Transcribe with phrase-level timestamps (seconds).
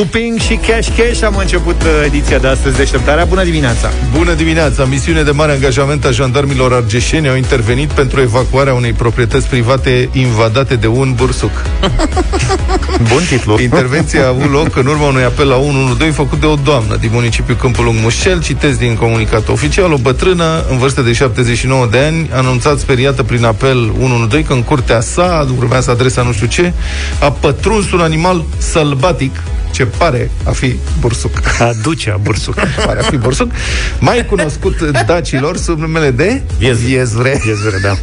[0.00, 3.24] Cuping și Cash Cash am început uh, ediția de astăzi deșteptarea.
[3.24, 3.90] Bună dimineața!
[4.16, 4.84] Bună dimineața!
[4.84, 10.76] Misiune de mare angajament a jandarmilor argeșeni au intervenit pentru evacuarea unei proprietăți private invadate
[10.76, 11.50] de un bursuc.
[13.12, 13.58] Bun titlu!
[13.60, 17.10] Intervenția a avut loc în urma unui apel la 112 făcut de o doamnă din
[17.12, 18.42] municipiul Câmpul Lung Mușel.
[18.42, 23.44] Citesc din comunicat oficial, o bătrână în vârstă de 79 de ani, anunțat speriată prin
[23.44, 26.72] apel 112 că în curtea sa, urmează adresa nu știu ce,
[27.20, 31.30] a pătruns un animal sălbatic ce pare a fi bursuc.
[31.58, 32.54] Aducea bursuc.
[32.84, 33.50] pare a fi bursuc.
[33.98, 36.78] Mai cunoscut dacilor sub numele de Viez.
[36.78, 37.40] Viezvre.
[37.44, 37.96] Viezvre, da.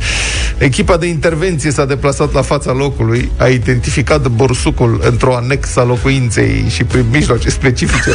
[0.57, 6.65] Echipa de intervenție s-a deplasat la fața locului, a identificat bursucul într-o anexă a locuinței
[6.69, 8.11] și prin mijloace specifice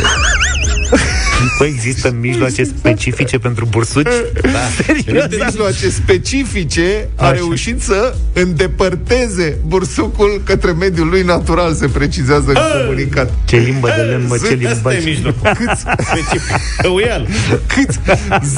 [1.59, 4.07] Păi există mijloace specifice pentru bursuci?
[4.43, 4.49] Da.
[5.05, 7.33] Prin mijloace specifice a Așa.
[7.33, 13.33] reușit să îndepărteze bursucul către mediul lui natural, se precizează în comunicat.
[13.45, 14.69] Ce limbă de lemn, mă, ce Zât, limbă.
[14.69, 15.51] asta e mijlocul.
[15.55, 16.57] Câți, Specific.
[16.83, 17.27] Căuial.
[17.67, 17.99] câți,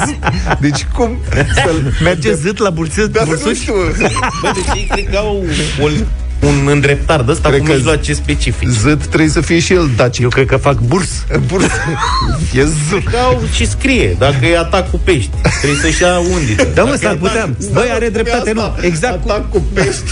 [0.06, 0.18] zi,
[0.60, 1.18] deci cum
[1.64, 3.10] să-l Merge zât la bursuci?
[3.10, 3.56] Dar nu bursuci?
[3.56, 3.74] știu,
[4.42, 5.44] Bă, deci ei cred că au
[5.80, 5.92] un,
[6.40, 8.68] un îndreptar de ăsta Cred cu că mijloace specific.
[8.68, 10.22] zât trebuie să fie și el dacic.
[10.22, 11.24] Eu cred că fac burs.
[11.46, 11.66] Burs.
[12.54, 13.04] E zât.
[13.10, 16.68] Că au și scrie, dacă e atac cu pești, trebuie să-și ia undiță.
[16.74, 17.50] Da, mă, Dacă e s-ar atac- putea.
[17.72, 18.76] Băi, are dreptate, nu.
[18.80, 20.02] Exact cum, Atac cu pești.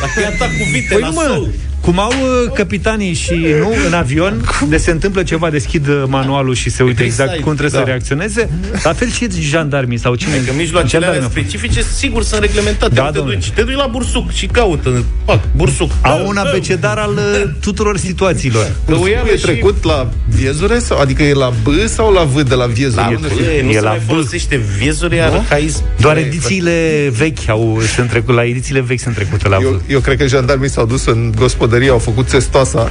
[0.00, 1.48] Dacă e atac cu vite Păi la nu, mă, sol.
[1.82, 6.54] Cum au uh, capitanii și nu în avion, de se întâmplă ceva, deschid uh, manualul
[6.54, 7.84] și se uită Trebuie exact să ai- cum trebuie să da.
[7.84, 8.50] reacționeze.
[8.82, 10.36] La fel și jandarmii sau cine.
[10.46, 11.44] Că mijloacele alea Jandarmii.
[11.48, 12.94] specifice, sigur, sunt reglementate.
[12.94, 13.36] Da, Da, te, domnule.
[13.36, 15.90] duci, te duci la bursuc și caută, pac, bursuc.
[16.00, 18.70] Au un abecedar al uh, tuturor situațiilor.
[18.86, 20.78] Căuială e și- trecut la viezure?
[20.78, 23.00] Sau, adică e la B sau la V de la viezure?
[23.02, 23.64] La Unde bă, fi?
[23.64, 24.08] nu E se la mai B.
[24.08, 25.82] folosește viezuri, arhaism.
[26.00, 29.80] Doar edițiile vechi au, sunt trecut, la edițiile vechi sunt trecute la Eu, vârf.
[29.88, 31.32] eu cred că jandarmii s-au dus în
[31.72, 32.78] gospodărie, au făcut testoasa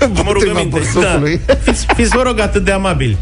[0.00, 0.78] Am împotriva rugăminte.
[0.78, 1.40] bursocului.
[1.46, 1.54] Da.
[1.62, 3.16] Fiți, fiți, vă rog, atât de amabili.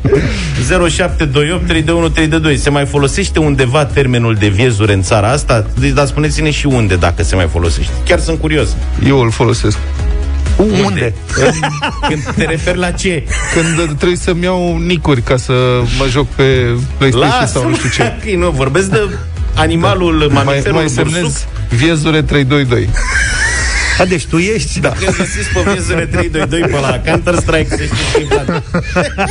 [0.69, 2.56] 0728 321 322.
[2.56, 5.66] Se mai folosește undeva termenul de viezure în țara asta?
[5.78, 7.92] Deci, dar spuneți-ne și unde, dacă se mai folosește.
[8.06, 8.69] Chiar sunt curios.
[9.06, 9.78] Eu îl folosesc.
[10.86, 11.15] Unde?
[12.09, 13.25] Când te referi la ce?
[13.54, 15.53] Când trebuie să-mi iau nicuri ca să
[15.98, 16.44] mă joc pe
[16.97, 18.03] PlayStation Lasă, sau nu știu ce.
[18.31, 19.09] că nu, vorbesc de
[19.54, 21.12] animalul, Mai, mamiferul mai bursuc.
[21.12, 22.88] semnez viezure 322.
[23.99, 24.81] A, deci tu ești?
[24.81, 24.89] Da.
[24.89, 28.62] Când găsiți pe viezure 322 pe la Counter-Strike, să știți că e plan.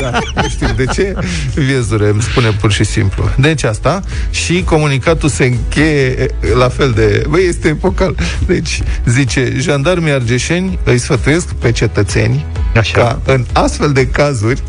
[0.01, 1.13] Da, nu știu de ce.
[1.53, 3.29] Viezure, îmi spune pur și simplu.
[3.37, 6.25] Deci asta și comunicatul se încheie
[6.55, 7.23] la fel de...
[7.29, 8.15] Băi, este epocal.
[8.45, 12.45] Deci, zice, jandarmii argeșeni îi sfătuiesc pe cetățeni
[12.75, 12.97] Așa.
[12.97, 14.61] ca în astfel de cazuri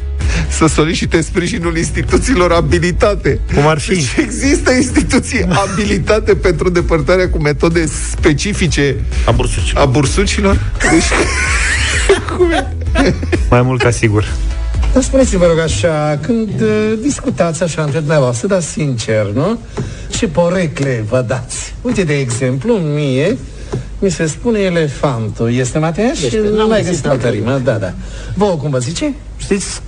[0.48, 3.40] să solicite sprijinul instituțiilor abilitate.
[3.54, 3.94] Cum ar fi?
[3.94, 9.72] Deci există instituții abilitate pentru depărtarea cu metode specifice A bursuci.
[9.76, 10.60] a bursucilor?
[10.90, 11.04] Deci,
[12.36, 12.66] cum e?
[13.50, 14.24] Mai mult ca sigur.
[14.92, 19.58] Dar spuneți-vă, vă rog, așa, când uh, discutați așa între dumneavoastră, dar sincer, nu?
[20.08, 21.74] Ce porecle vă dați?
[21.82, 23.36] Uite, de exemplu, mie
[23.98, 25.52] mi se spune elefantul.
[25.54, 26.22] Este Mateaș?
[26.22, 27.92] Este, nu n-am mai găsit găsit altă rimă, da, da.
[28.34, 29.14] Vouă cum vă zice?
[29.36, 29.80] Știți,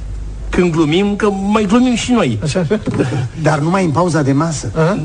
[0.52, 2.38] când glumim, că mai glumim și noi.
[2.42, 2.66] Așa?
[3.42, 4.70] Dar numai în pauza de masă.
[4.74, 4.98] Aha.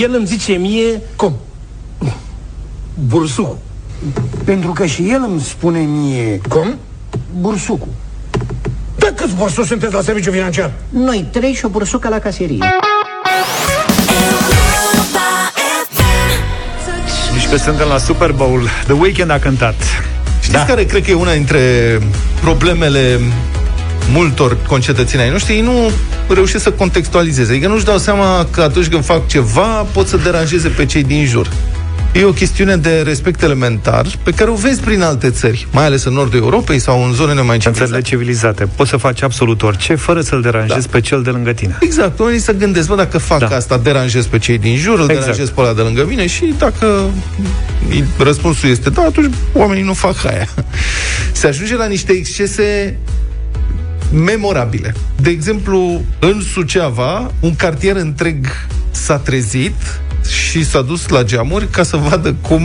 [0.00, 1.32] El îmi zice mie Cum?
[3.08, 3.56] bursuc.
[4.44, 6.74] Pentru că și el îmi spune mie Cum?
[7.40, 7.88] bursucul.
[8.96, 10.72] Da, câți borsuși sunteți la serviciu financiar?
[10.88, 12.58] Noi trei și o bursucă la caserie.
[17.32, 18.68] Deci că suntem la Super Bowl.
[18.84, 19.74] The Weeknd a cântat.
[20.40, 20.64] Știți da.
[20.64, 21.58] care cred că e una dintre
[22.40, 23.20] problemele
[24.12, 25.54] multor concetățeni ai noștri?
[25.54, 25.90] Ei nu
[26.28, 27.50] reușesc să contextualizeze.
[27.52, 31.26] Adică nu-și dau seama că atunci când fac ceva pot să deranjeze pe cei din
[31.26, 31.48] jur.
[32.12, 36.04] E o chestiune de respect elementar pe care o vezi prin alte țări, mai ales
[36.04, 38.08] în nordul Europei sau în zonele mai În țările civilizate.
[38.08, 38.68] civilizate.
[38.76, 40.88] Poți să faci absolut orice fără să-l deranjezi Da.
[40.92, 41.76] pe cel de lângă tine.
[41.80, 43.46] Exact, oamenii să gândesc, bă, dacă fac Da.
[43.46, 43.56] da.
[43.56, 45.18] asta, deranjez pe cei din jur, îl Exact.
[45.20, 47.10] deranjez pe ăla de lângă mine și dacă
[48.18, 50.48] răspunsul este da, atunci oamenii nu fac aia.
[51.32, 52.96] Se ajunge la niște excese
[54.12, 54.94] memorabile.
[55.16, 58.46] De exemplu, în Suceava, un cartier întreg
[58.90, 62.62] s-a trezit și s-a dus la geamuri ca să vadă cum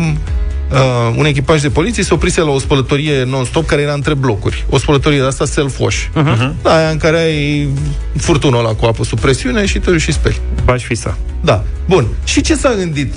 [0.72, 4.66] uh, un echipaj de poliție se oprise la o spălătorie non-stop care era între blocuri.
[4.70, 6.24] O spălătorie de asta self-wash.
[6.24, 6.52] Uh-huh.
[6.62, 7.70] Da, aia în care ai
[8.18, 10.40] furtunul ăla cu apă sub presiune și te duci și speli.
[10.66, 11.18] Faci fisa.
[11.42, 11.64] Da.
[11.88, 12.08] Bun.
[12.24, 13.14] Și ce s-a gândit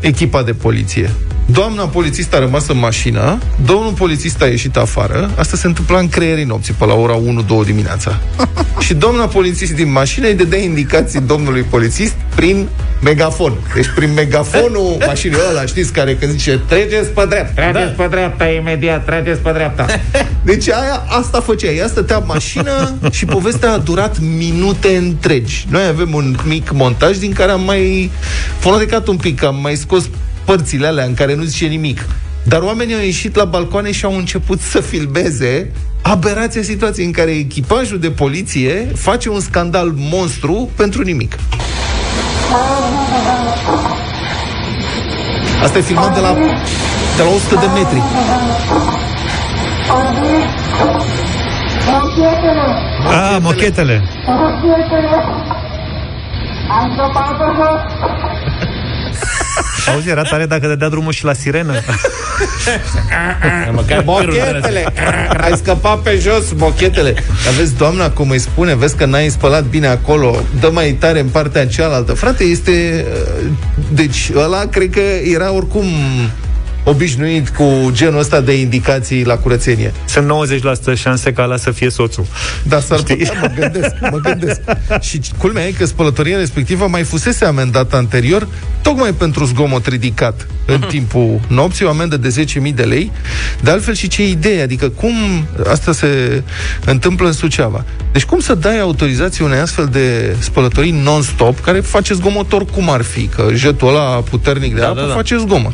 [0.00, 1.10] echipa de poliție.
[1.50, 6.08] Doamna polițist a rămas în mașină, domnul polițist a ieșit afară, asta se întâmpla în
[6.08, 7.20] creierii nopții, pe la ora 1-2
[7.64, 8.18] dimineața.
[8.86, 12.68] și doamna polițist din mașină îi dădea indicații domnului polițist prin
[13.02, 13.52] megafon.
[13.74, 18.46] Deci prin megafonul mașinii ăla, știți, care când zice treceți pe dreapta, Trageți pe dreapta
[18.48, 19.86] imediat, trageți pe dreapta.
[20.50, 21.70] deci aia, asta făcea.
[21.70, 25.66] Ea stătea în mașină și povestea a durat minute întregi.
[25.70, 28.10] Noi avem un mic montaj din care am mai
[28.58, 30.08] fonotecat un pic, am mai scos
[30.44, 32.06] părțile alea în care nu zice nimic.
[32.42, 37.30] Dar oamenii au ieșit la balcoane și au început să filmeze aberația situației în care
[37.30, 41.36] echipajul de poliție face un scandal monstru pentru nimic.
[45.62, 46.32] Asta e filmat de la,
[47.16, 48.02] de la 100 de metri.
[53.06, 54.02] A, mochetele.
[59.92, 61.72] Auzi, era tare dacă dădea drumul și la sirenă.
[63.72, 64.84] Măcar Bochetele!
[65.40, 67.14] Ai scăpat pe jos, bochetele!
[67.44, 71.20] Dar vezi, doamna, cum îi spune, vezi că n-ai spălat bine acolo, dă mai tare
[71.20, 72.12] în partea cealaltă.
[72.12, 73.04] Frate, este...
[73.42, 73.46] uh,
[73.92, 75.84] Deci, ăla cred că era oricum
[76.88, 79.92] obișnuit cu genul ăsta de indicații la curățenie.
[80.04, 80.32] Sunt
[80.94, 82.26] 90% șanse ca ăla să fie soțul.
[82.62, 83.16] Da, s-ar Știi?
[83.16, 84.60] putea, mă gândesc, mă gândesc.
[85.00, 88.48] Și culmea e că spălătoria respectivă mai fusese amendată anterior,
[88.82, 93.12] tocmai pentru zgomot ridicat în timpul nopții, o amendă de 10.000 de lei.
[93.62, 95.14] De altfel și ce idee, adică cum
[95.70, 96.42] asta se
[96.84, 97.84] întâmplă în Suceava.
[98.18, 103.02] Deci cum să dai autorizație unei astfel de spălătorii non-stop, care face zgomot oricum ar
[103.02, 105.12] fi, că jetul ăla puternic de Da, apă da, da.
[105.12, 105.72] face zgomot.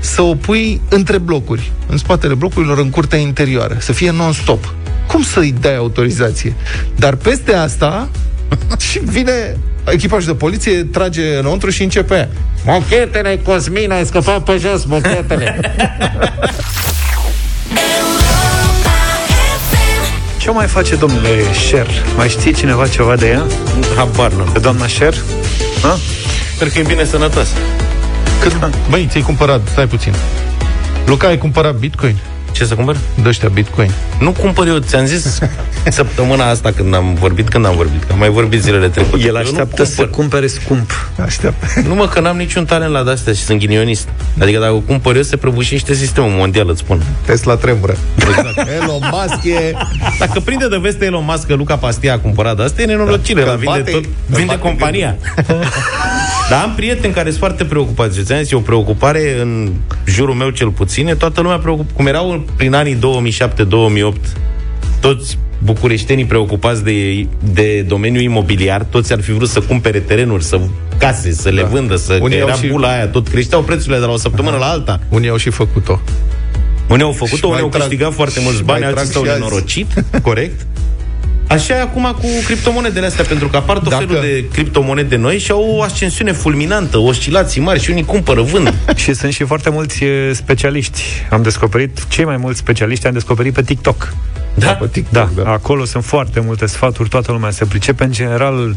[0.00, 4.74] Să o pui între blocuri, în spatele blocurilor, în curtea interioară, să fie non-stop.
[5.06, 6.54] Cum să-i dai autorizație?
[6.96, 8.08] Dar peste asta
[8.90, 12.28] și vine echipajul de poliție, trage înăuntru și începe aia.
[12.64, 15.60] Mochetele, Cosmin, ai scăpat pe jos, mochetele.
[20.42, 21.86] Ce mai face domnule Sher?
[22.16, 23.46] Mai știe cineva ceva de ea?
[23.96, 24.44] Habar nu.
[24.52, 25.14] De doamna Sher?
[25.82, 25.98] Ha?
[26.54, 27.48] Sper că e bine sănătos.
[28.40, 30.14] Cât, băi, ți-ai cumpărat, stai puțin.
[31.06, 32.16] Luca, ai cumpărat bitcoin?
[32.52, 32.96] Ce să cumpăr?
[33.22, 33.90] De ăștia bitcoin.
[34.20, 35.38] Nu cumpăr eu, ți-am zis
[35.90, 39.20] săptămâna asta când am vorbit, când am vorbit, că am mai vorbit zilele trecute.
[39.22, 40.10] El Eu nu așteaptă să cumpăr.
[40.16, 40.90] cumpere scump.
[41.24, 41.66] Așteaptă.
[41.88, 44.08] Nu mă, că n-am niciun talent la de-astea și sunt ghinionist.
[44.40, 47.02] Adică dacă o cumpăr eu, se prăbușește sistemul mondial, îți spun.
[47.26, 47.96] Tesla tremură.
[48.16, 48.68] Exact.
[48.82, 49.72] Elon Musk e...
[50.18, 53.46] Dacă prinde de veste Elon Musk că Luca Pastia a cumpărat asta, e nenorocire, Da.
[53.46, 53.54] da.
[53.54, 55.16] vinde, Bate- tot, îl vinde bate compania.
[56.52, 58.18] Dar am prieteni care sunt foarte preocupați.
[58.18, 59.72] Eu ți-am zis, e o preocupare în
[60.06, 61.06] jurul meu cel puțin.
[61.08, 61.90] e Toată lumea preocup...
[61.92, 62.98] Cum erau prin anii 2007-2008
[65.00, 70.60] toți bucureștenii preocupați de, de domeniul imobiliar, toți ar fi vrut să cumpere terenuri, să
[70.98, 71.68] case, să le Da.
[71.68, 74.16] vândă, să Unii că au era și- bula aia, tot creșteau prețurile de la o
[74.16, 75.00] săptămână la alta.
[75.08, 76.00] Unii au și făcut-o.
[76.88, 79.02] Unii au Și făcut-o, unii mai au trag- câștigat foarte mulți și bani, mai alții
[79.10, 79.44] trag s-au și alții.
[79.44, 80.66] nenorocit, corect?
[81.52, 85.38] Așa e acum cu criptomonedele astea, pentru că apar tot Dacă- felul de criptomonede noi
[85.38, 88.74] și au o ascensiune fulminantă, oscilații mari și unii cumpără, vând.
[88.94, 91.02] Și sunt și foarte mulți e, specialiști.
[91.30, 94.14] Am descoperit, cei mai mulți specialiști am descoperit pe TikTok.
[94.54, 94.72] Da?
[94.72, 95.50] Pe TikTok, Da, da.
[95.50, 98.04] acolo sunt foarte multe sfaturi, toată lumea se pricepe.
[98.04, 98.76] În general,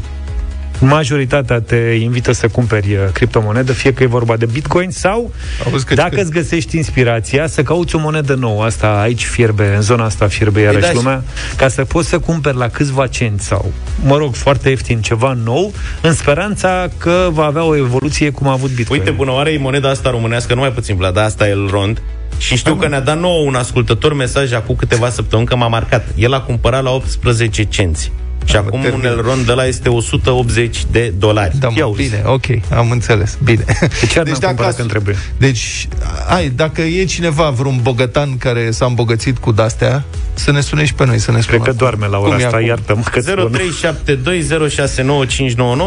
[0.79, 5.33] majoritatea te invită să cumperi uh, criptomonedă, fie că e vorba de bitcoin sau,
[5.71, 8.63] Auzi că- dacă îți găsești inspirația, să cauți o monedă nouă.
[8.63, 11.23] Asta aici fierbe, în zona asta fierbe iarăși da, și- lumea,
[11.57, 13.71] ca să poți să cumperi la câțiva cenți sau,
[14.03, 18.51] mă rog, foarte ieftin ceva nou, în speranța că va avea o evoluție cum a
[18.51, 18.99] avut bitcoin.
[18.99, 22.01] Uite, bună oară, e moneda asta românească, nu mai puțin Vlad, asta e el rond.
[22.37, 26.07] Și știu că ne-a dat nouă un ascultător mesaj acum câteva săptămâni că m-a marcat.
[26.15, 28.11] El a cumpărat la 18 cenți.
[28.45, 29.05] Și acum un termin.
[29.05, 31.57] Elrond de la este 180 de dolari.
[31.59, 32.01] Da, Ia mă, uzi.
[32.01, 33.63] bine, ok, am înțeles, bine.
[33.99, 35.15] De ce ar n-am cumpărat când trebuie?
[35.37, 35.87] Deci,
[36.27, 40.93] ai, dacă e cineva, vreun bogătan care s-a îmbogățit cu de-astea, să ne sune și
[40.93, 41.63] pe noi, să ne Cred sună.
[41.63, 42.67] că doarme la ora Cum e asta, acum?
[42.67, 43.59] iartă-mă că spun.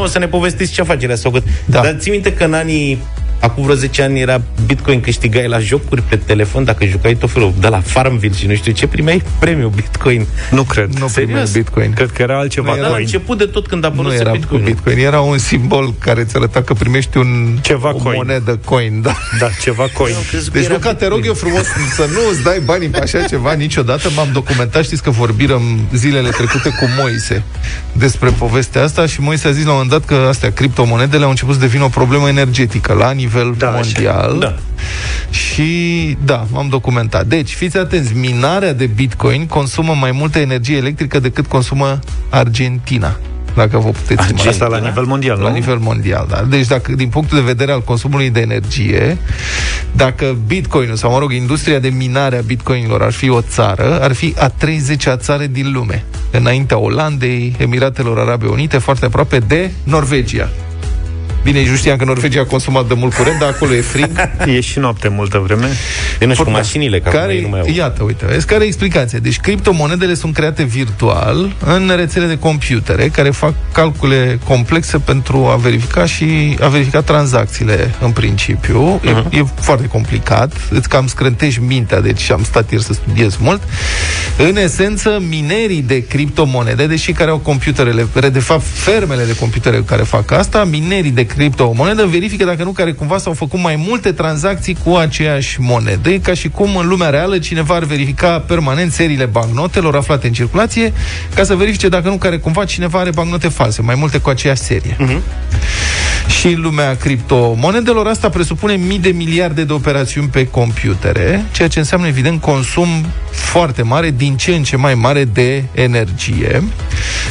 [0.07, 1.43] 0372069599 să ne povestiți ce afacere ați făcut.
[1.65, 1.81] Da.
[1.81, 2.99] Dar ții minte că în anii
[3.41, 7.53] Acum vreo 10 ani era Bitcoin, câștigai la jocuri pe telefon dacă jucai tot felul
[7.61, 10.27] de la Farmville și nu știu ce, primeai premiu Bitcoin.
[10.51, 10.87] Nu cred.
[10.87, 11.13] Nu Serios?
[11.15, 11.93] primeai Bitcoin.
[11.93, 12.69] Cred că era altceva.
[12.71, 13.01] Nu Dar la coin.
[13.05, 14.61] început de tot când a Nu apărut era Bitcoin.
[14.61, 18.15] cu Bitcoin, era un simbol care îți arăta că primești un, Ceva o coin.
[18.17, 19.15] monedă coin, da.
[19.39, 20.15] Da, ceva coin.
[20.53, 21.65] Deci, Luca, te rog eu frumos
[21.95, 24.09] să nu îți dai banii pe așa ceva niciodată.
[24.17, 25.63] M-am documentat, știți că vorbirăm
[25.95, 27.43] zilele trecute cu Moise
[27.93, 31.31] despre povestea asta și Moise a zis la un moment dat că astea, criptomonedele au
[31.31, 33.75] început să devină o problemă energetică la nivel Da, așa.
[33.77, 34.37] mondial.
[34.39, 34.55] Da.
[35.31, 37.27] Și da, m-am documentat.
[37.27, 43.17] Deci, fiți atenți, minarea de Bitcoin consumă mai multă energie electrică decât consumă Argentina.
[43.57, 44.67] dacă vă puteți Asta imagina.
[44.67, 45.55] la nivel mondial, La nu?
[45.55, 46.43] nivel mondial, da.
[46.49, 49.17] Deci dacă, din punctul de vedere al consumului de energie,
[49.93, 54.13] dacă Bitcoin sau, mă rog, industria de minare a Bitcoinilor ar fi o țară, ar
[54.13, 56.05] fi a 30-a țară din lume.
[56.31, 60.49] Înaintea Olandei, Emiratelor Arabe Unite, foarte aproape de Norvegia.
[61.49, 64.11] Bine, nici nu știam că Norvegia a consumat de mult curent, dar acolo e frig.
[64.57, 65.69] E și noapte multă vreme.
[66.21, 66.57] E nu știu, cu Da.
[66.57, 67.67] mașinile, că care, acum ei nu mai au.
[67.75, 69.19] Iată, uite, vezi, care e explicația?
[69.19, 75.57] Deci criptomonedele sunt create virtual în rețele de computere care fac calcule complexe pentru a
[75.57, 79.01] verifica și a verifica tranzacțiile în principiu.
[79.05, 79.33] Uh-huh.
[79.33, 83.63] E, e foarte complicat, îți cam scrântești mintea, deci am stat ieri să studiez mult.
[84.39, 90.03] În esență, minerii de criptomonede, deși care au computerele, de fapt fermele de computere care
[90.03, 94.77] fac asta, minerii de criptomonedă verifică dacă nu care cumva s-au făcut mai multe tranzacții
[94.85, 96.09] cu aceeași monedă.
[96.09, 100.33] E ca și cum în lumea reală cineva ar verifica permanent seriile bancnotelor aflate în
[100.33, 100.93] circulație
[101.35, 104.61] ca să verifice dacă nu care cumva cineva are bancnote false, mai multe cu aceeași
[104.61, 104.97] serie.
[104.97, 105.21] Uh-huh.
[106.29, 108.07] Și în lumea criptomonedelor.
[108.07, 112.89] Asta presupune mii de miliarde de operațiuni pe computere, ceea ce înseamnă evident consum
[113.31, 116.63] foarte mare, din ce în ce mai mare de energie.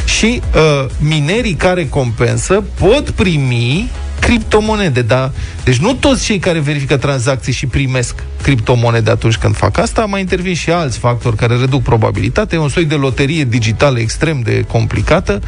[0.04, 3.90] Și uh, minerii care compensă pot primi
[4.20, 5.30] criptomonede, dar
[5.64, 10.20] deci nu toți cei care verifică tranzacții și primesc criptomonede atunci când fac asta, mai
[10.20, 14.64] intervin și alți factori care reduc probabilitatea, e un soi de loterie digitală extrem de
[14.68, 15.40] complicată,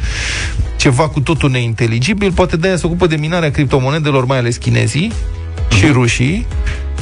[0.81, 5.13] ceva cu totul neinteligibil, poate de aia se ocupă de minarea criptomonedelor, mai ales chinezii
[5.79, 6.47] și rușii.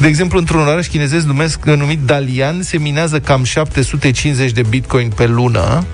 [0.00, 5.26] De exemplu, într-un oraș chinezesc numesc, numit Dalian, se minează cam 750 de bitcoin pe
[5.26, 5.84] lună,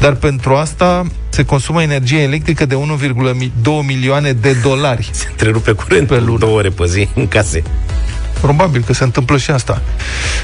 [0.00, 3.50] dar pentru asta se consumă energie electrică de 1,2
[3.86, 5.08] milioane de dolari.
[5.12, 6.38] Se întrerupe curentul Pe lună.
[6.38, 7.62] două ore pe zi în case.
[8.40, 9.82] Probabil că se întâmplă și asta.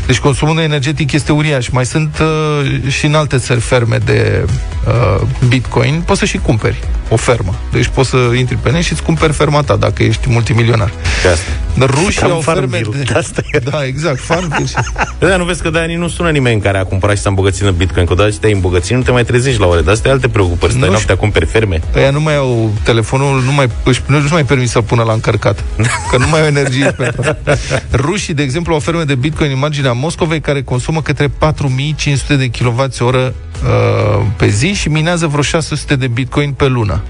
[0.07, 1.69] Deci consumul energetic este uriaș.
[1.69, 4.45] Mai sunt uh, și în alte țări ferme de
[4.87, 6.03] uh, bitcoin.
[6.07, 7.55] Poți să și cumperi o fermă.
[7.73, 10.93] Deci poți să intri pe net și îți cumperi ferma ta dacă ești multimilionar.
[11.23, 11.51] De asta.
[11.79, 13.05] Dar rușii Cam au ferme Farmville.
[13.05, 13.13] de...
[13.19, 13.59] Asta e.
[13.59, 14.67] Da, exact, Farmville.
[14.67, 14.75] și-
[15.19, 17.63] Da, nu vezi că de ani nu sună nimeni care a cumpărat și s-a îmbogățit
[17.67, 18.07] în Bitcoin.
[18.07, 19.81] Că odată ce te-ai îmbogățit, nu te mai trezești la ore.
[19.81, 20.73] Dar astea alte preocupări.
[20.73, 21.81] Stai Nu noaptea, cumperi ferme.
[21.97, 25.13] Ăia nu mai au telefonul, nu mai, își, nu își mai permit să-l pună la
[25.13, 25.65] încărcat.
[26.11, 27.49] Că nu mai au energie pentru asta.
[27.93, 32.51] Rușii, de exemplu, au ferme de bitcoin în marginea Moscovei care consumă către 4500 de
[32.51, 32.85] kWh
[33.65, 37.03] uh, pe zi și minează vreo 600 de bitcoin pe lună.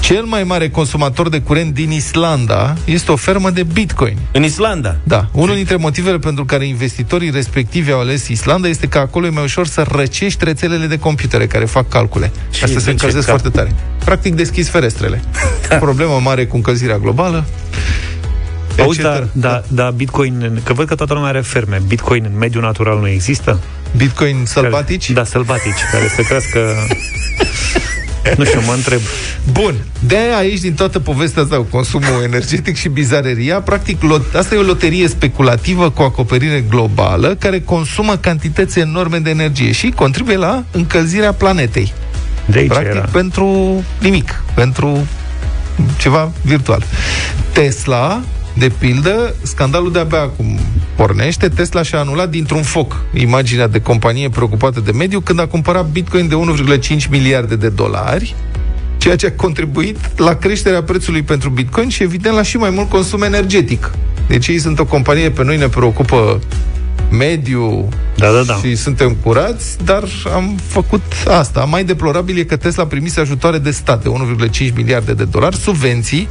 [0.00, 4.16] Cel mai mare consumator de curent din Islanda este o fermă de bitcoin.
[4.32, 4.96] În Islanda.
[5.02, 9.30] Da, unul dintre motivele pentru care investitorii respectivi au ales Islanda este că acolo e
[9.30, 12.32] mai ușor să răcești rețelele de computere care fac calcule.
[12.50, 13.40] Și Asta de se ce încălzesc cap?
[13.40, 13.74] foarte tare.
[14.04, 15.22] Practic deschizi ferestrele.
[15.80, 17.44] Problemă mare cu încălzirea globală.
[18.80, 19.12] Auzi, etc.
[19.12, 21.82] da, da, da, Bitcoin, că văd că toată lumea are ferme.
[21.86, 23.60] Bitcoin în mediul natural nu există?
[23.96, 25.06] Bitcoin sălbatici?
[25.12, 26.60] Care, da, sălbatici, care să crească...
[28.38, 29.00] nu știu, mă întreb.
[29.52, 29.74] Bun.
[30.06, 34.54] De aia aici, din toată povestea asta cu consumul energetic și bizareria, practic, lot, asta
[34.54, 40.36] e o loterie speculativă cu acoperire globală care consumă cantități enorme de energie și contribuie
[40.36, 41.92] la încălzirea planetei.
[42.46, 43.08] De aici Practic, era.
[43.12, 44.42] pentru nimic.
[44.54, 45.06] Pentru
[45.98, 46.82] ceva virtual.
[47.52, 48.22] Tesla,
[48.58, 50.58] de pildă, scandalul de-abia acum
[50.96, 55.86] pornește, Tesla și-a anulat dintr-un foc imaginea de companie preocupată de mediu când a cumpărat
[55.86, 56.34] Bitcoin de
[57.04, 58.34] 1,5 miliarde de dolari,
[58.98, 62.88] ceea ce a contribuit la creșterea prețului pentru Bitcoin și, evident, la și mai mult
[62.88, 63.90] consum energetic.
[64.28, 66.40] Deci ei sunt o companie, pe noi ne preocupă
[67.10, 68.54] mediu Da, da, da.
[68.54, 71.64] și suntem curați, dar am făcut asta.
[71.64, 74.08] Mai deplorabil e că Tesla primise ajutoare de stat de
[74.68, 76.28] 1,5 miliarde de dolari, subvenții,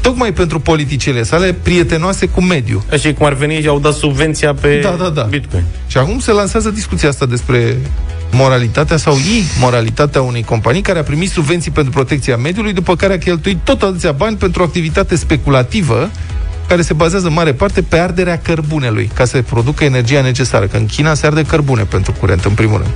[0.00, 2.84] tocmai pentru politicile sale prietenoase cu mediu.
[2.92, 5.22] Așa e cum ar veni și au dat subvenția pe Da, da, da.
[5.22, 5.64] Bitcoin.
[5.86, 7.76] Și acum se lansează discuția asta despre
[8.32, 9.16] moralitatea sau
[9.56, 13.82] imoralitatea unei companii care a primit subvenții pentru protecția mediului, după care a cheltuit tot
[13.82, 16.10] atâția bani pentru o activitate speculativă
[16.72, 20.66] care se bazează în mare parte pe arderea cărbunelui, ca să producă energia necesară.
[20.66, 22.90] Că în China se arde cărbune pentru curent, în primul rând.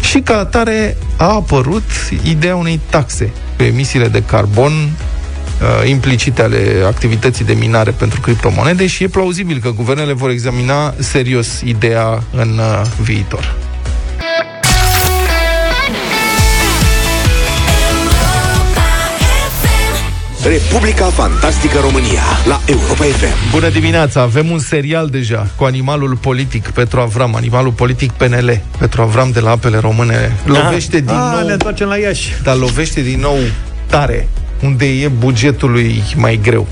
[0.00, 1.82] Și ca atare a apărut
[2.22, 8.86] ideea unei taxe pe emisiile de carbon uh, implicite ale activității de minare pentru criptomonede
[8.86, 13.54] și e plauzibil că guvernele vor examina serios ideea în uh, viitor.
[20.44, 23.50] Republica Fantastică România la Europa FM.
[23.50, 24.20] Bună dimineața!
[24.20, 28.60] Avem un serial deja cu animalul politic Petru Avram, animalul politic PNL.
[28.78, 32.34] Petru Avram de la apele române lovește din A, nou, ne întoarcem la Iași.
[32.42, 33.38] dar lovește din nou
[33.86, 34.28] tare
[34.62, 36.66] unde e bugetului mai greu.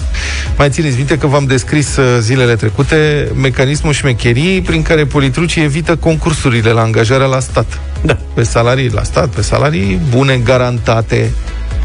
[0.57, 5.97] Mai țineți minte că v-am descris uh, zilele trecute mecanismul șmecherii prin care politrucii evită
[5.97, 7.81] concursurile la angajarea la stat.
[8.03, 8.19] Da.
[8.35, 11.31] Pe salarii la stat, pe salarii bune, garantate.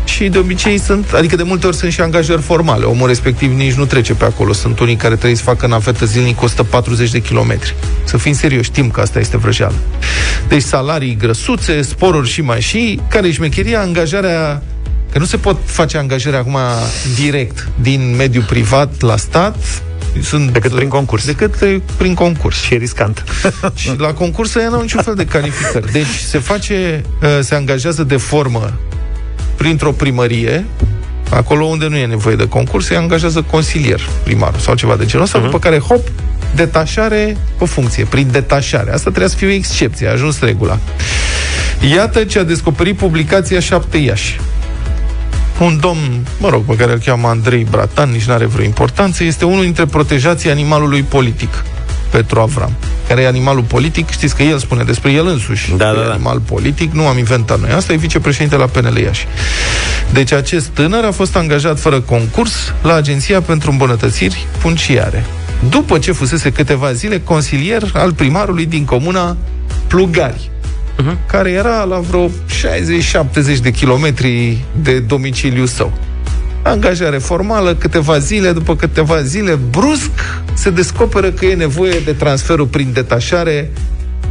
[0.07, 2.85] Și de obicei sunt, adică de multe ori sunt și angajări formale.
[2.85, 4.53] Omul respectiv nici nu trece pe acolo.
[4.53, 7.75] Sunt unii care trebuie să facă nafetă zilnic 140 de kilometri.
[8.03, 9.75] Să fim serioși, știm că asta este vrăjeală.
[10.47, 14.63] Deci salarii grăsuțe, sporuri și mai și, care e șmecheria, angajarea
[15.11, 16.57] Că nu se pot face angajări acum
[17.15, 19.55] direct din mediul privat la stat,
[20.21, 21.25] sunt Decât prin concurs.
[21.25, 22.61] Decât eh, prin concurs.
[22.61, 23.23] Și e riscant.
[23.75, 25.91] Și la concurs ea n-au niciun fel de calificări.
[25.91, 28.73] Deci se face, eh, se angajează de formă
[29.57, 30.65] printr-o primărie,
[31.29, 35.25] acolo unde nu e nevoie de concurs, se angajează consilier primarul sau ceva de genul
[35.25, 35.43] ăsta, uh-huh.
[35.43, 36.07] după care, hop,
[36.55, 38.91] detașare pe funcție, prin detașare.
[38.91, 40.77] Asta trebuie să fie o excepție, a ajuns regula.
[41.93, 44.39] Iată ce a descoperit publicația 7 Iași.
[45.59, 49.23] Un domn, mă rog, pe care îl cheamă Andrei Bratan, nici nu are vreo importanță,
[49.23, 51.63] este unul dintre protejații animalului politic,
[52.09, 52.71] Petru Avram.
[53.07, 55.73] Care e animalul politic, știți că el spune despre el însuși.
[55.75, 56.11] Da, că da, e da.
[56.11, 57.69] animal politic, nu am inventat noi.
[57.69, 59.27] Asta e vicepreședinte la PNL Iași.
[60.13, 65.25] Deci acest tânăr a fost angajat fără concurs la Agenția pentru Îmbunătățiri Funciare.
[65.69, 69.37] După ce fusese câteva zile consilier al primarului din comuna
[69.87, 70.49] Plugari,
[70.97, 71.27] uh-huh.
[71.27, 72.31] care era la vreo 60-70
[73.61, 75.93] de kilometri de domiciliu său.
[76.69, 80.09] Angajare formală, câteva zile, după câteva zile, brusc
[80.53, 83.71] se descoperă că e nevoie de transferul prin detașare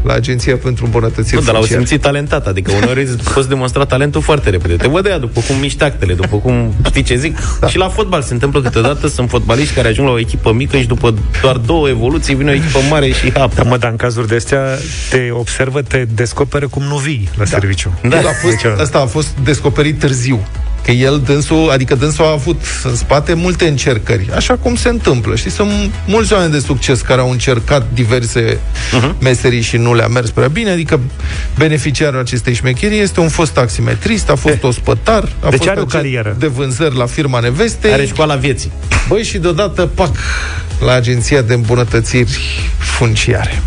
[0.02, 1.84] la Agenția pentru Îmbunătățiri Nu, dar l-au Funciare.
[1.86, 4.74] simțit talentat, adică uneori îți poți demonstra talentul foarte repede.
[4.74, 7.36] Te văd de ea după cum miști actele, după cum știi ce zic.
[7.60, 7.66] Da.
[7.66, 10.86] Și la fotbal se întâmplă câteodată, sunt fotbaliști care ajung la o echipă mică și
[10.86, 13.54] după doar două evoluții vine o echipă mare și hap.
[13.54, 14.62] Da, mă, dar în cazuri de astea
[15.10, 17.50] te observă, te descoperă cum nu vii la da.
[17.50, 17.98] serviciu.
[18.08, 18.18] Da.
[18.18, 20.46] El a fost, Deci, asta a fost descoperit târziu.
[20.86, 24.28] Că el, dânsul, adică dânsul a avut în spate multe încercări.
[24.34, 25.36] Așa cum se întâmplă.
[25.36, 25.70] Știi, sunt
[26.06, 29.18] mulți oameni de succes care au încercat diverse uh-huh.
[29.20, 30.70] meserii și nu le-a mers prea bine.
[30.70, 31.00] Adică
[31.58, 34.60] beneficiarul acestei șmecherii este un fost taximetrist, a fost Eh.
[34.62, 36.36] ospătar, a Deci fost are o agent carieră.
[36.38, 37.88] de vânzări la firma Neveste.
[37.92, 38.70] Are școala vieții.
[39.08, 40.16] Băi, și deodată, pac,
[40.84, 42.38] la Agenția de Îmbunătățiri
[42.78, 43.62] Funciare.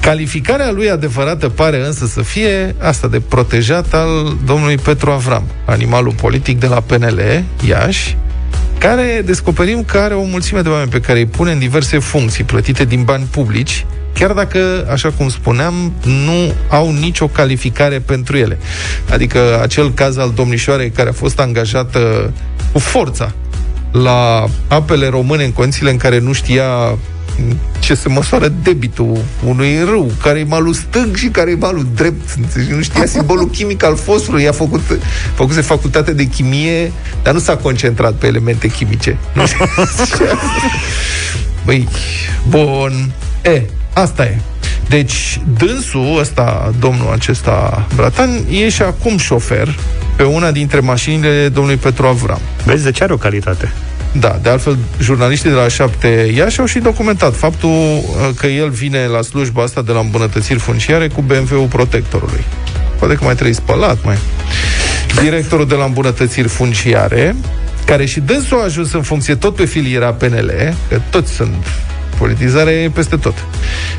[0.00, 6.12] Calificarea lui adevărată pare însă să fie asta de protejat al domnului Petru Avram, animalul
[6.12, 8.16] politic de la PNL, Iași,
[8.78, 12.44] care descoperim că are o mulțime de oameni pe care îi pune în diverse funcții
[12.44, 18.58] plătite din bani publici, chiar dacă, așa cum spuneam, nu au nicio calificare pentru ele.
[19.10, 22.32] Adică acel caz al domnișoarei care a fost angajată
[22.72, 23.32] cu forța
[23.92, 26.66] la apele române în condițiile în care nu știa
[27.78, 32.28] ce se măsoară debitul unui râu, care e malul stâng și care e malul drept.
[32.36, 32.70] Înțelegi?
[32.72, 34.44] Nu știa simbolul chimic al fosforului.
[34.44, 34.80] I-a făcut,
[35.34, 39.16] făcuse facultate de chimie, dar nu s-a concentrat pe elemente chimice.
[39.34, 40.26] Nu știu.
[41.64, 41.88] Băi,
[42.48, 43.12] bun.
[43.42, 43.62] E,
[43.92, 44.38] asta e.
[44.88, 49.78] Deci, dânsul ăsta, domnul acesta, Bratan, e și acum șofer
[50.16, 52.40] pe una dintre mașinile domnului Petru Avram.
[52.64, 53.72] Vezi, de ce are o calitate?
[54.12, 58.68] Da, de altfel, jurnaliștii de la 7 Iași au și documentat faptul uh, că el
[58.68, 62.44] vine la slujba asta de la îmbunătățiri funciare cu BMW-ul protectorului.
[62.98, 64.18] Poate că mai trebuie spălat, mai.
[65.22, 67.36] Directorul de la îmbunătățiri funciare,
[67.84, 71.66] care și dânsul a ajuns în funcție tot pe filiera PNL, că toți sunt
[72.20, 73.44] politizare e peste tot.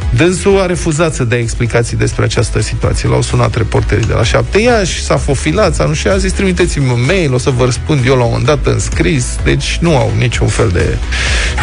[0.09, 3.09] Dânsul a refuzat să dea explicații despre această situație.
[3.09, 6.91] L-au sunat reporterii de la 7 Iași, s-a fofilat, s-a nu și a zis trimiteți-mi
[6.91, 9.97] un mail, o să vă răspund eu la un moment dat în scris, deci nu
[9.97, 10.97] au niciun fel de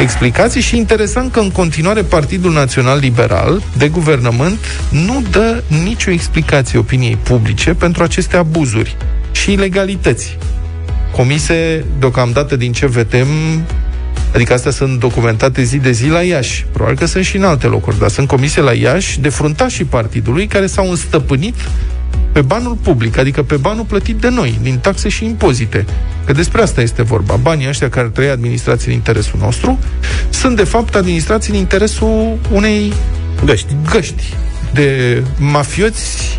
[0.00, 4.58] explicații și interesant că în continuare Partidul Național Liberal de guvernământ
[4.90, 8.96] nu dă nicio explicație opiniei publice pentru aceste abuzuri
[9.32, 10.38] și ilegalități
[11.12, 13.26] comise deocamdată din ce vedem
[14.34, 16.66] Adică astea sunt documentate zi de zi la Iași.
[16.72, 20.46] Probabil că sunt și în alte locuri, dar sunt comise la Iași de fruntașii partidului
[20.46, 21.54] care s-au înstăpânit
[22.32, 25.84] pe banul public, adică pe banul plătit de noi, din taxe și impozite.
[26.24, 27.36] Că despre asta este vorba.
[27.36, 29.78] Banii ăștia care trăie administrații în interesul nostru
[30.30, 32.92] sunt, de fapt, administrații în interesul unei
[33.44, 33.76] Găști.
[33.90, 34.34] găști
[34.72, 36.38] de mafioți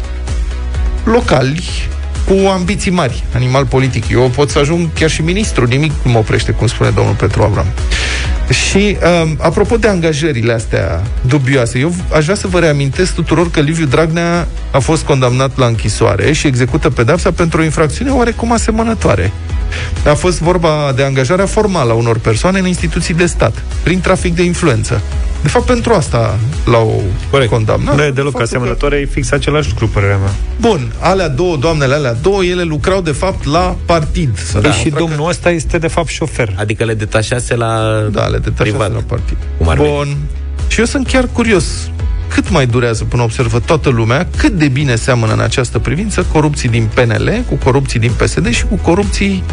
[1.03, 1.63] locali
[2.25, 4.09] cu ambiții mari, animal politic.
[4.09, 7.43] Eu pot să ajung chiar și ministru, nimic nu mă oprește, cum spune domnul Petru
[7.43, 7.65] Avram.
[8.49, 13.59] Și, um, apropo de angajările astea dubioase, eu aș vrea să vă reamintesc tuturor că
[13.59, 19.31] Liviu Dragnea a fost condamnat la închisoare și execută pedapsa pentru o infracțiune oarecum asemănătoare.
[20.09, 24.35] A fost vorba de angajarea formală a unor persoane în instituții de stat, prin trafic
[24.35, 25.01] de influență.
[25.41, 27.49] De fapt, pentru asta l-au Corect.
[27.51, 27.95] condamnat.
[27.95, 30.31] Nu e deloc Faptul că- asemănătoare, e fix același lucru, părerea mea.
[30.59, 34.37] Bun, alea două, doamnele alea două, ele lucrau de fapt la partid.
[34.39, 36.53] Să Da, dea și seama domnul ăsta este de fapt șofer.
[36.57, 38.93] Adică le detașase la că- Da, le detașează privat.
[38.93, 39.37] la partid.
[39.57, 39.83] Cum ar fi.
[39.83, 40.17] Bun.
[40.67, 41.65] Și eu sunt chiar curios
[42.29, 46.69] cât mai durează până observă toată lumea cât de bine seamănă în această privință corupții
[46.69, 49.43] din PNL cu corupții din PSD și cu corupții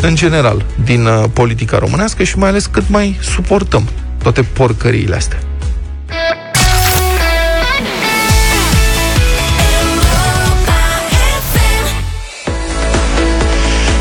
[0.00, 3.88] în general din uh, politica românească și mai ales cât mai suportăm
[4.22, 5.38] toate porcăriile astea.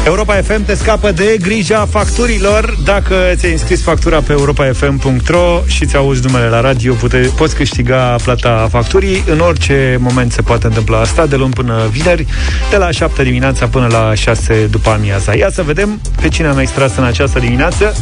[0.05, 2.77] Europa FM te scapă de grija facturilor.
[2.83, 8.15] Dacă ți-ai înscris factura pe europafm.ro și ți auzi numele la radio, pute, poți câștiga
[8.23, 9.23] plata facturii.
[9.27, 12.25] În orice moment se poate întâmpla asta, de luni până vineri,
[12.69, 15.35] de la 7 dimineața până la 6 după amiaza.
[15.35, 17.95] Ia să vedem pe cine am extras în această dimineață.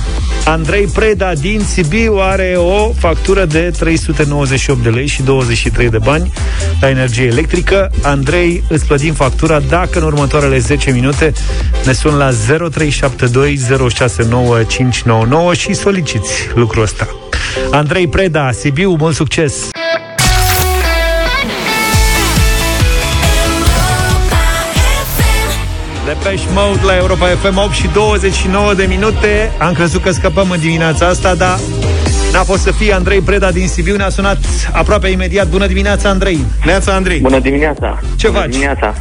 [0.46, 6.32] Andrei Preda din Sibiu are o factură de 398 de lei și 23 de bani
[6.82, 7.92] la energie electrică.
[8.02, 11.34] Andrei, îți plătim factura dacă în următoarele 10 minute
[11.89, 12.30] ne sun la
[15.52, 17.08] 0372069599 și soliciți lucrul ăsta.
[17.71, 19.69] Andrei Preda, Sibiu, mult succes!
[26.06, 30.60] Depeche Mode la Europa FM 8 și 29 de minute Am crezut că scăpăm în
[30.60, 31.60] dimineața asta, dar
[32.34, 34.38] N-a fost să fie Andrei Preda din Sibiu Ne-a sunat
[34.71, 37.19] aproape imediat Bună dimineața, Andrei Neața, Andrei.
[37.19, 37.99] Bună dimineața!
[38.15, 38.49] Ce Bună faci?
[38.49, 38.95] dimineața!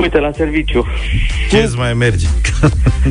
[0.00, 0.86] Uite, la serviciu.
[1.50, 2.26] Ce îți mai merge?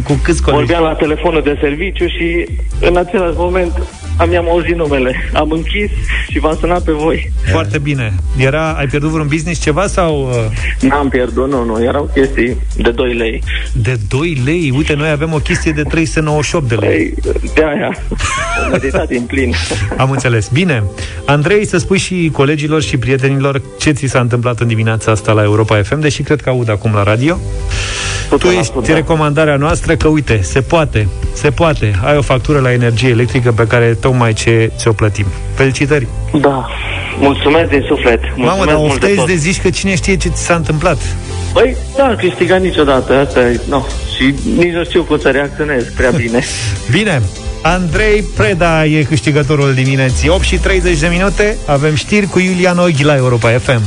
[0.04, 0.64] Cu câți colegi?
[0.64, 2.48] Vorbeam la telefonul de serviciu și
[2.82, 3.74] în același moment
[4.18, 5.30] am i-am auzit numele.
[5.34, 5.90] Am închis
[6.30, 7.32] și v-am sunat pe voi.
[7.52, 10.30] Foarte bine Era, ai pierdut vreun business ceva sau...
[10.30, 11.84] uh, N-am pierdut, nu, nu.
[11.84, 13.44] Erau chestii de 2 lei.
[13.74, 14.74] De 2 lei?
[14.76, 17.98] Uite, noi avem o chestie de 398 de lei Păi, de aia.
[18.64, 19.54] Am meditat din plin.
[19.98, 20.48] Am înțeles.
[20.48, 20.84] Bine.
[21.26, 25.44] Andrei, să spui și colegilor și prietenilor ce ți s-a întâmplat în dimineața asta la
[25.44, 27.38] Europa FM, deși cred că aud acum la radio.
[28.40, 28.94] Tu ești da.
[28.94, 32.00] recomandarea noastră că, uite, se poate, se poate.
[32.04, 35.26] Ai o factură la energie electrică pe care tocmai ce ți-o plătim.
[35.54, 36.08] Felicitări!
[36.42, 36.70] Da.
[37.20, 38.20] Mulțumesc din suflet.
[38.22, 39.26] Mulțumesc Mamă, dar mult de oftezi tot.
[39.28, 40.98] de zici că cine știe ce ți s-a întâmplat.
[41.54, 43.14] Păi, da, câștigat niciodată.
[43.14, 43.82] Asta e, no.
[44.16, 46.44] Și nici nu știu cum să reacționez prea bine.
[46.92, 47.22] Bine,
[47.62, 53.04] Andrei Preda e câștigătorul dimineții 8 și 30 de minute Avem știri cu Iulian Oghi
[53.04, 53.82] la Europa FM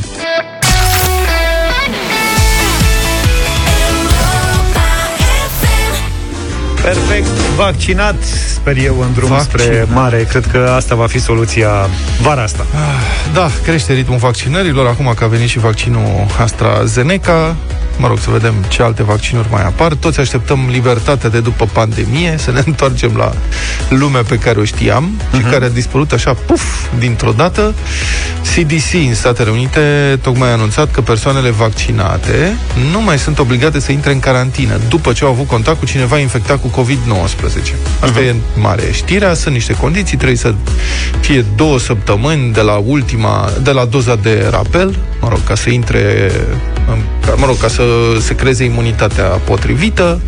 [6.83, 8.15] Perfect, vaccinat
[8.61, 9.61] Sper eu în drum Vaccinat.
[9.61, 10.27] spre mare.
[10.29, 11.71] Cred că asta va fi soluția
[12.23, 12.67] vara asta.
[13.33, 14.87] Da, crește ritmul vaccinărilor.
[14.87, 17.57] Acum că a venit și vaccinul AstraZeneca
[18.01, 19.95] Mă rog, să vedem ce alte vaccinuri mai apar.
[19.95, 23.33] Toți așteptăm libertatea de după pandemie Să ne întoarcem la
[23.89, 26.63] lumea pe care o știam Și care a dispărut așa, puf,
[26.99, 27.75] dintr-o dată.
[28.55, 32.57] CDC în Statele Unite Tocmai a anunțat că persoanele vaccinate
[32.93, 36.19] Nu mai sunt obligate să intre în carantină După ce au avut contact cu cineva
[36.19, 40.55] infectat cu COVID-19 Asta e mare știrea Sunt niște condiții, trebuie să
[41.21, 45.71] fie două săptămâni de la ultima, de la doza de rapel, mă rog, ca să
[45.71, 46.31] intre,
[46.89, 47.83] în- ca- mă rog, ca să
[48.21, 50.21] se creeze imunitatea potrivită,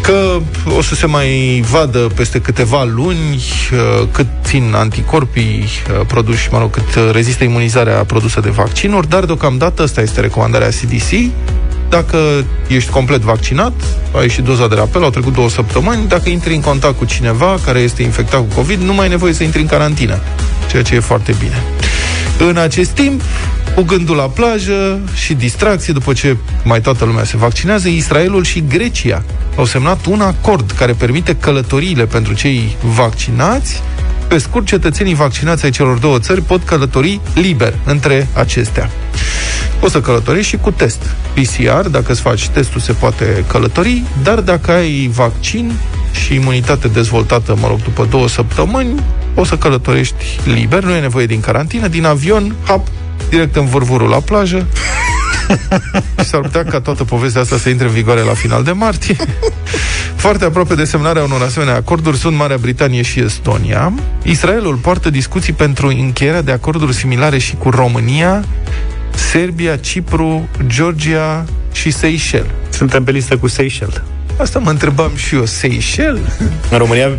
[0.00, 0.38] că
[0.76, 6.58] o să se mai vadă peste câteva luni uh, cât țin anticorpii uh, produși, mă
[6.58, 11.30] rog, cât uh, rezistă imunizarea produsă de vaccinuri, dar deocamdată asta este recomandarea CDC.
[11.88, 13.72] Dacă ești complet vaccinat,
[14.18, 17.58] ai și doza de rapel, au trecut două săptămâni, dacă intri în contact cu cineva
[17.64, 20.20] care este infectat cu COVID, nu mai ai nevoie să intri în carantină,
[20.70, 21.62] ceea ce e foarte bine.
[22.38, 23.22] În acest timp,
[23.74, 28.64] cu gândul la plajă și distracție, după ce mai toată lumea se vaccinează, Israelul și
[28.68, 29.22] Grecia
[29.56, 33.82] au semnat un acord care permite călătoriile pentru cei vaccinați.
[34.28, 38.90] Pe scurt, cetățenii vaccinați ai celor două țări pot călători liber între acestea.
[39.80, 44.40] Poți să călătorești și cu test PCR, dacă îți faci testul se poate călători, dar
[44.40, 45.72] dacă ai vaccin
[46.12, 49.02] și imunitate dezvoltată, mă rog, după două săptămâni,
[49.34, 52.86] poți să călătorești liber, nu e nevoie din carantină, din avion, hap,
[53.28, 54.66] direct în vârvurul la plajă.
[56.18, 59.16] și s-ar putea ca toată povestea asta să intre în vigoare la final de martie.
[60.16, 63.92] Foarte aproape de semnarea unor asemenea acorduri sunt Marea Britanie și Estonia.
[64.22, 68.44] Israelul poartă discuții pentru încheierea de acorduri similare și cu România,
[69.18, 72.50] Serbia, Cipru, Georgia și Seychelles.
[72.70, 74.02] Suntem pe listă cu Seychelles
[74.36, 76.38] Asta mă întrebam și eu, Seychelles?
[76.70, 77.10] În România,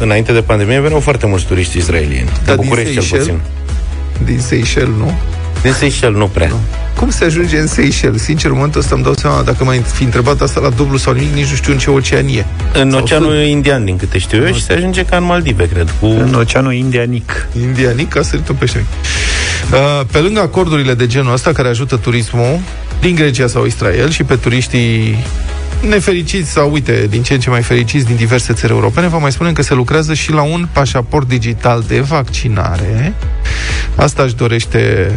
[0.00, 2.28] înainte de pandemie, veneau foarte mulți turiști israelieni.
[2.44, 3.26] Da, în din București, cel Seychelles?
[3.26, 4.24] puțin.
[4.24, 5.12] Din Seychelles, nu?
[5.62, 6.52] Din Seychelles, nu prea.
[6.96, 8.22] Cum se ajunge în Seychelles?
[8.22, 11.12] Sincer, în momentul ăsta îmi dau seama, dacă mai fi întrebat asta la dublu sau
[11.12, 12.44] nimic, nici nu știu în ce ocean e.
[12.72, 15.94] În Sau Oceanul Indian, din câte știu eu, și se ajunge ca în Maldive, cred.
[16.00, 16.06] Cu...
[16.06, 18.86] În Oceanul Indianic Indianic, a sărit un pește mic.
[19.72, 22.60] Uh, Pe lângă acordurile de genul ăsta care ajută turismul
[23.00, 25.24] din Grecia sau Israel și pe turiștii
[25.88, 29.32] nefericiți sau, uite, din ce în ce mai fericiți din diverse țări europene, vă mai
[29.32, 33.14] spunem că se lucrează și la un pașaport digital de vaccinare.
[33.94, 35.10] Asta își dorește,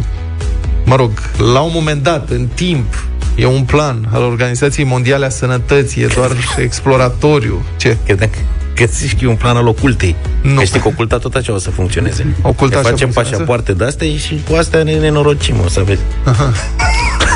[0.84, 1.10] mă rog,
[1.52, 6.06] la un moment dat, în timp, e un plan al Organizației Mondiale a Sănătății, e
[6.06, 7.62] doar exploratoriu.
[7.76, 7.96] Ce?
[8.04, 8.38] Credeam că
[8.78, 10.16] găsești că e un plan al ocultei.
[10.42, 10.54] Nu.
[10.54, 12.26] Că știi că oculta tot așa o să funcționeze.
[12.42, 13.30] Oculta Ne așa facem funcționează?
[13.30, 16.00] pașapoarte de astea și cu astea ne nenorocim, o să vezi.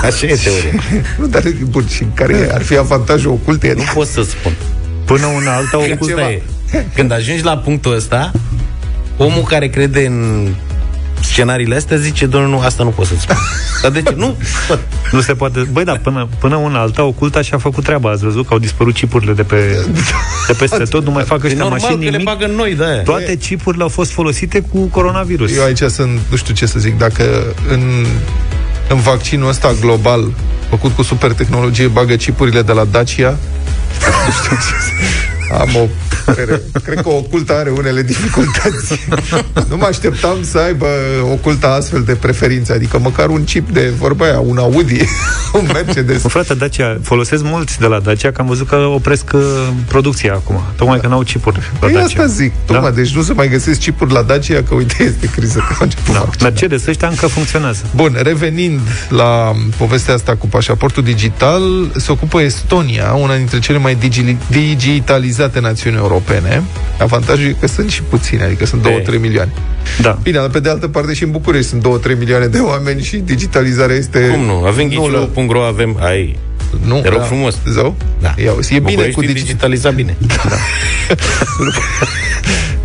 [0.03, 0.81] Așa e teoria.
[1.19, 3.73] Nu, dar, bun, și care ar fi avantajul oculte?
[3.77, 4.53] Nu pot să spun.
[5.05, 6.43] Până una alta Că oculta ceva e.
[6.95, 8.33] Când ajungi la punctul ăsta,
[9.17, 10.49] omul care crede în
[11.23, 13.37] scenariile astea zice, domnul, nu, asta nu pot să-ți spun.
[13.83, 14.15] Dar de ce?
[14.17, 14.37] Nu
[14.69, 14.79] pot.
[15.13, 15.61] Nu se poate...
[15.73, 18.11] Băi, da, până, până una alta, oculta și-a făcut treaba.
[18.11, 19.87] Ați văzut că au dispărut chipurile de, pe,
[20.47, 22.25] de peste tot, nu mai fac E ăștia normal mașini că le nimic.
[22.27, 22.85] bagă în noi, da.
[23.05, 25.57] Toate chipurile au fost folosite cu coronavirus.
[25.57, 27.25] Eu aici sunt, nu știu ce să zic, dacă
[27.69, 27.81] în,
[28.89, 30.33] în vaccinul ăsta global,
[30.69, 33.31] făcut cu super tehnologie, bagă chipurile de la Dacia,
[34.27, 34.91] nu știu ce să...
[35.61, 35.87] Am o
[36.25, 36.61] părere.
[36.85, 39.01] Cred că oculta are unele dificultăți.
[39.71, 40.87] nu mă așteptam să aibă
[41.33, 45.01] oculta astfel de preferințe, adică măcar un chip de vorba aia, un Audi,
[45.61, 46.23] un Mercedes.
[46.23, 49.41] Mă, frate, Dacia, folosesc mulți de la Dacia, că am văzut că opresc uh,
[49.89, 50.63] producția acum.
[50.77, 52.05] Tocmai că n-au chipuri la Păi Dacia.
[52.05, 55.59] asta zic, tocmai, deci nu se mai găsesc chipuri la Dacia, că uite, este criză,
[55.59, 56.21] că au început Da.
[56.21, 56.51] vaccinul.
[56.51, 57.83] Mercedes ăștia încă funcționează.
[57.95, 61.63] Bun, revenind la povestea asta cu pașaportul digital,
[61.97, 66.63] se ocupă Estonia, una dintre cele mai digi- digitalizate națiuni europene.
[66.99, 69.53] Avantajul e că sunt și puține, adică sunt 2-3 milioane.
[70.01, 70.19] Da.
[70.23, 73.17] Bine, dar pe de altă parte și în București sunt 2-3 milioane de oameni și
[73.17, 74.27] digitalizarea este...
[74.27, 74.65] Cum nu?
[74.65, 75.31] Avem nulă.
[75.35, 75.97] ghiciul.ro, avem...
[76.01, 76.37] Ai,
[76.87, 77.57] Nu, Te rog frumos.
[77.71, 77.97] Zău?
[78.21, 78.35] Da.
[78.45, 80.17] Ia, uzi, e bine București cu e digi- digitalizat bine.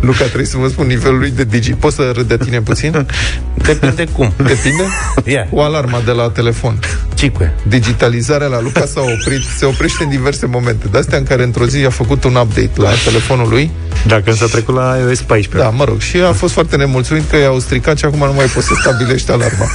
[0.00, 1.72] Luca, trebuie să vă spun nivelul lui de digi.
[1.72, 3.06] Poți să râd de tine puțin?
[3.66, 4.32] Depinde cum.
[4.36, 4.82] Depinde?
[5.24, 6.78] Ia, Cu alarma de la telefon.
[7.14, 7.54] cicuie.
[7.68, 10.86] digitalizarea la Luca s-a oprit, se oprește în diverse momente.
[10.90, 13.70] De astea în care într-o zi a făcut un update la telefonul lui.
[14.06, 15.70] Dacă s-a trecut la iOS 14.
[15.70, 18.44] Da, mă rog, și a fost foarte nemulțumit că i-au stricat și acum nu mai
[18.46, 19.66] poți să stabilești alarma.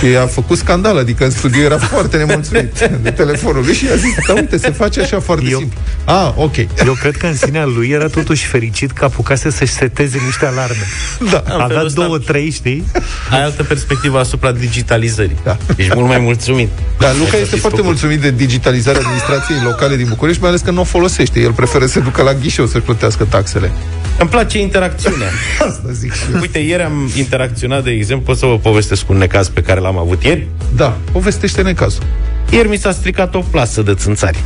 [0.00, 3.96] Și a făcut scandal, adică în studio era foarte nemulțumit de telefonul lui și a
[3.96, 5.78] zis, da uite, se face așa foarte Eu- simplu.
[6.04, 6.56] Ah, ok.
[6.86, 10.84] Eu cred că în sinea lui era totuși fericit că apucase să-și seteze niște alarme.
[11.30, 11.42] Da.
[11.44, 12.84] În Avea felul ăsta două, trei, știi?
[13.30, 15.36] Ai altă perspectivă asupra digitalizării.
[15.44, 15.56] Da.
[15.76, 16.68] Ești mult mai mulțumit.
[16.98, 17.84] Da, Luca Ai este fi foarte făcut.
[17.84, 21.40] mulțumit de digitalizarea administrației locale din București, mai ales că nu o folosește.
[21.40, 23.72] El preferă să ducă la ghișeu să-și plătească taxele.
[24.18, 25.28] Îmi place interacțiunea.
[25.68, 26.40] Asta zic și eu.
[26.40, 29.98] Uite, ieri am interacționat, de exemplu, pot să vă povestesc un necaz pe care l-am
[29.98, 30.46] avut ieri.
[30.76, 32.02] Da, povestește-ne cazul.
[32.50, 34.38] Ieri mi s-a stricat o plasă de țânțari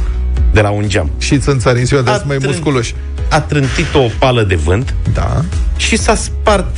[0.52, 1.10] de la un geam.
[1.18, 2.94] Și țânțari în ziua de A azi mai trân- musculoși.
[3.30, 5.44] A trântit o pală de vânt Da.
[5.76, 6.76] și s-a spart.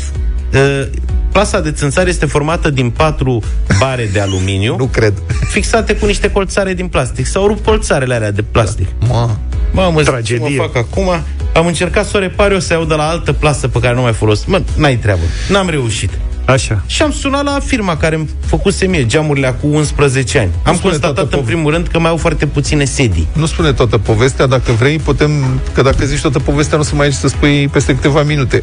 [0.55, 0.87] Uh,
[1.33, 3.43] plasa de țânțari este formată din patru
[3.79, 5.13] bare de aluminiu Nu cred.
[5.51, 7.27] fixate cu niște colțare din plastic.
[7.27, 8.87] S-au rupt colțarele alea de plastic.
[9.09, 9.39] Ma.
[9.73, 10.57] Mamă, zic, ce Tragedie.
[10.57, 11.09] mă fac acum?
[11.55, 14.01] Am încercat să o repar eu să iau de la altă plasă pe care nu
[14.01, 14.47] mai folosit.
[14.49, 15.21] Mă, n-ai treabă.
[15.49, 16.11] N-am reușit.
[16.51, 16.83] Așa.
[16.87, 20.51] Și am sunat la firma care îmi făcuse mie geamurile acum 11 ani.
[20.63, 23.29] Am spune toată constatat în pove- primul rând că mai au foarte puține sedii.
[23.33, 25.31] Nu spune toată povestea, dacă vrei, putem,
[25.73, 28.23] că dacă zici toată povestea, nu o să mai ai ce să spui peste câteva
[28.23, 28.63] minute.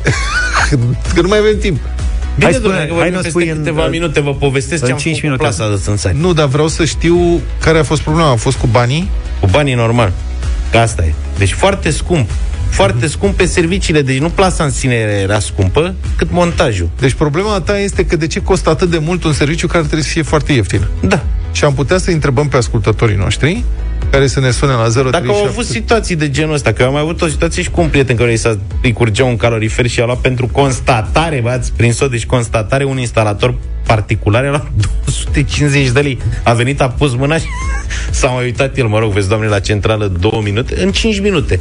[1.13, 1.79] că nu mai avem timp.
[2.35, 4.81] Bine, Hai spune- domnule, că hai vorbim nu peste spui în- câteva minute, vă povestesc
[4.81, 5.55] în ce am cinci făcut cu minute.
[5.57, 6.17] plasa de țânțari.
[6.19, 8.29] Nu, dar vreau să știu care a fost problema.
[8.31, 9.09] A fost cu banii?
[9.39, 10.11] Cu banii normal.
[10.71, 11.13] Că asta e.
[11.37, 12.29] Deci foarte scump.
[12.69, 14.01] Foarte scump pe serviciile.
[14.01, 16.89] Deci nu plasa în sine era scumpă, cât montajul.
[16.99, 20.03] Deci problema ta este că de ce costă atât de mult un serviciu care trebuie
[20.03, 20.87] să fie foarte ieftin?
[21.01, 21.23] Da.
[21.51, 23.63] Și am putea să întrebăm pe ascultătorii noștri
[24.09, 25.09] care să ne sune la 037.
[25.09, 27.69] Dacă au avut situații de genul ăsta, că eu am mai avut o situație și
[27.69, 31.39] cu un prieten care i s-a îi curgea un calorifer și a luat pentru constatare,
[31.43, 33.55] bă, ați prins-o, deci constatare, un instalator
[33.87, 34.67] particular, a luat
[35.05, 36.17] 250 de lei.
[36.43, 37.45] A venit, a pus mâna și
[38.11, 41.59] s-a mai uitat el, mă rog, vezi, doamne, la centrală două minute, în 5 minute.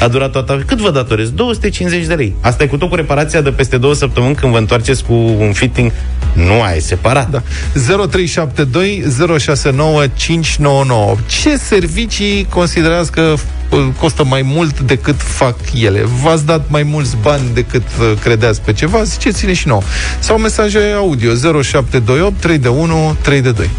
[0.00, 0.62] A durat toată.
[0.66, 1.30] Cât vă datorez?
[1.30, 2.34] 250 de lei.
[2.40, 5.52] Asta e cu tot cu reparația de peste două săptămâni când vă întoarceți cu un
[5.52, 5.92] fitting.
[6.32, 7.30] Nu ai separat.
[7.30, 7.42] Da.
[8.10, 9.04] 0372
[9.38, 11.16] 069 599.
[11.26, 13.40] Ce servicii considerați că uh,
[13.98, 16.04] costă mai mult decât fac ele?
[16.22, 19.02] V-ați dat mai mulți bani decât uh, credeați pe ceva?
[19.02, 19.82] Ziceți-ne și nouă.
[20.18, 21.30] Sau mesaje audio
[21.62, 23.70] 0728 3 de 1 3 de 2.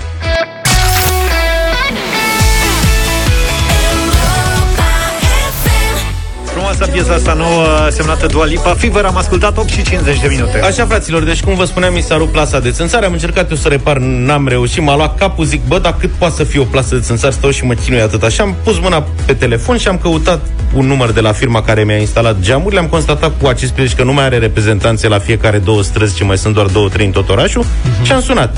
[6.82, 8.74] Frumoasă piesa asta nouă semnată Dua Lipa.
[8.74, 10.60] Fever am ascultat 8 și 50 de minute.
[10.60, 13.56] Așa, fraților, deci cum vă spuneam, mi s-a rupt plasa de țânțare, am încercat eu
[13.56, 16.64] să repar, n-am reușit, m-a luat capul, zic, bă, dar cât poate să fie o
[16.64, 18.24] plasă de țânțari, stau și mă chinui atât.
[18.24, 20.40] Așa am pus mâna pe telefon și am căutat
[20.74, 24.04] un număr de la firma care mi-a instalat geamurile, am constatat cu acest prilej că
[24.04, 27.12] nu mai are reprezentanțe la fiecare două străzi, ci mai sunt doar două, trei în
[27.12, 27.66] tot orașul
[27.96, 28.04] Mhm.
[28.06, 28.56] și am sunat.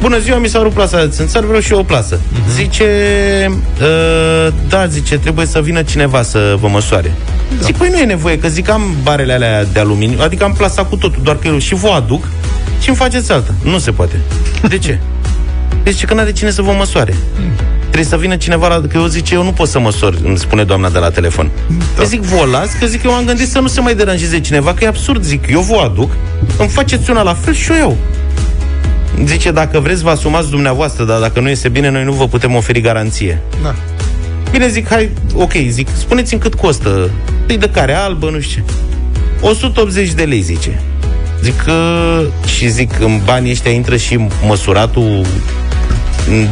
[0.00, 2.16] Bună ziua, mi s-a rupt plasa de țânțar, vreau și eu o plasă.
[2.16, 2.54] Uh-huh.
[2.54, 2.84] Zice,
[3.80, 7.14] uh, da, zice, trebuie să vină cineva să vă măsoare.
[7.58, 7.64] Da.
[7.64, 10.84] Zic, păi nu e nevoie, că zic, am barele alea de aluminiu, adică am plasa
[10.84, 12.24] cu totul, doar că eu și vă aduc
[12.80, 13.54] și îmi faceți alta.
[13.62, 14.20] Nu se poate.
[14.68, 14.98] De ce?
[15.82, 17.14] Deci că n-are cine să vă măsoare.
[17.80, 18.80] Trebuie să vină cineva la...
[18.80, 21.50] Că eu zice, eu nu pot să măsor, îmi spune doamna de la telefon.
[21.68, 22.02] Da.
[22.02, 24.40] Eu zic, vă o las, că zic, eu am gândit să nu se mai deranjeze
[24.40, 26.10] cineva, că e absurd, zic, eu vă aduc,
[26.58, 27.96] îmi faceți una la fel și eu iau.
[29.24, 32.54] Zice, dacă vreți, vă asumați dumneavoastră, dar dacă nu iese bine, noi nu vă putem
[32.54, 33.40] oferi garanție.
[33.62, 33.74] Da.
[34.50, 37.10] Bine, zic, hai, ok, zic, spuneți-mi cât costă.
[37.46, 38.72] Păi de care albă, nu știu ce.
[39.46, 40.82] 180 de lei, zice.
[41.42, 41.72] Zic că,
[42.56, 45.26] și zic, în banii ăștia intră și măsuratul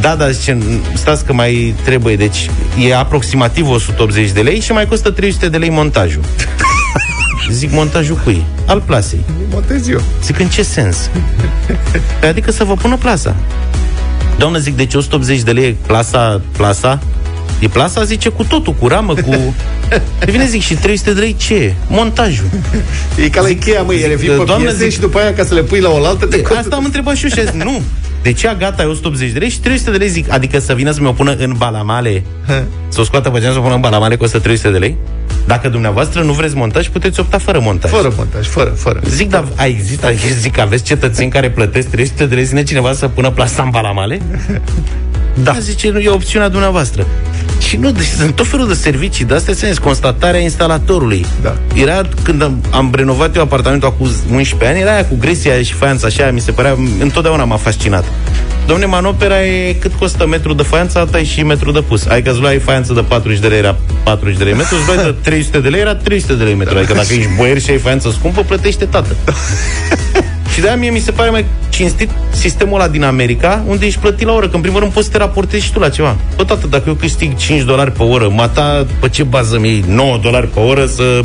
[0.01, 0.57] da, da, zice,
[0.93, 2.49] stați că mai trebuie, deci
[2.87, 6.21] e aproximativ 180 de lei și mai costă 300 de lei montajul.
[7.51, 8.43] Zic, montajul cui?
[8.65, 9.19] Al plasei.
[9.51, 10.01] Montez eu.
[10.23, 11.09] Zic, în ce sens?
[12.19, 13.35] Păi adică să vă pună plasa.
[14.37, 16.99] Doamnă, zic, deci 180 de lei plasa, plasa?
[17.59, 19.53] E plasa, zice, cu totul, cu ramă, cu...
[20.25, 21.73] De vine, zic, și 300 de lei ce e?
[21.87, 22.45] Montajul.
[23.23, 25.43] E ca la Ikea, măi, ele vin pe Doamne, piese zic- și după aia ca
[25.45, 27.63] să le pui la oaltă te costă- Asta am întrebat și eu și a zis,
[27.63, 27.81] nu.
[28.25, 30.91] De ce gata e 180 de lei și 300 de lei zic, adică să vină
[30.91, 32.23] să mi-o pună în balamale,
[32.87, 34.97] să o scoată pe geam să o pună în balamale costă 300 de lei?
[35.47, 37.91] Dacă dumneavoastră nu vreți montaj, puteți opta fără montaj.
[37.91, 38.99] Fără montaj, fără, fără.
[39.07, 43.07] Zic, dar a existat, zic, aveți cetățeni care plătesc 300 de lei, zine cineva să
[43.07, 44.19] pună plasa în balamale?
[45.43, 45.55] Da.
[45.59, 47.05] Zice, nu, e opțiunea dumneavoastră.
[47.59, 51.25] Și nu, deci sunt tot felul de servicii, de astea sunt constatarea instalatorului.
[51.41, 51.55] Da.
[51.75, 55.73] Era când am, am renovat eu apartamentul acum 11 ani, era aia cu gresia și
[55.73, 58.05] faianța așa, mi se părea, întotdeauna m-a fascinat.
[58.67, 62.05] Domne, manopera e cât costă metru de faianță, alta e și metru de pus.
[62.05, 65.05] Adică îți luai faianță de 40 de lei, era 40 de lei metru, îți luai
[65.05, 66.77] de 300 de lei, era 300 de lei metru.
[66.77, 69.15] Adică dacă ești boier și ai faianță scumpă, plătește tată.
[70.55, 74.27] Și de-aia mie mi se pare mai cinstit sistemul ăla din America, unde ești plătit
[74.27, 76.15] la oră, că în primul rând poți să te raportezi și tu la ceva.
[76.35, 80.17] Bă, tată, dacă eu câștig 5 dolari pe oră, mata, pe ce bază mi 9
[80.17, 81.19] dolari pe oră să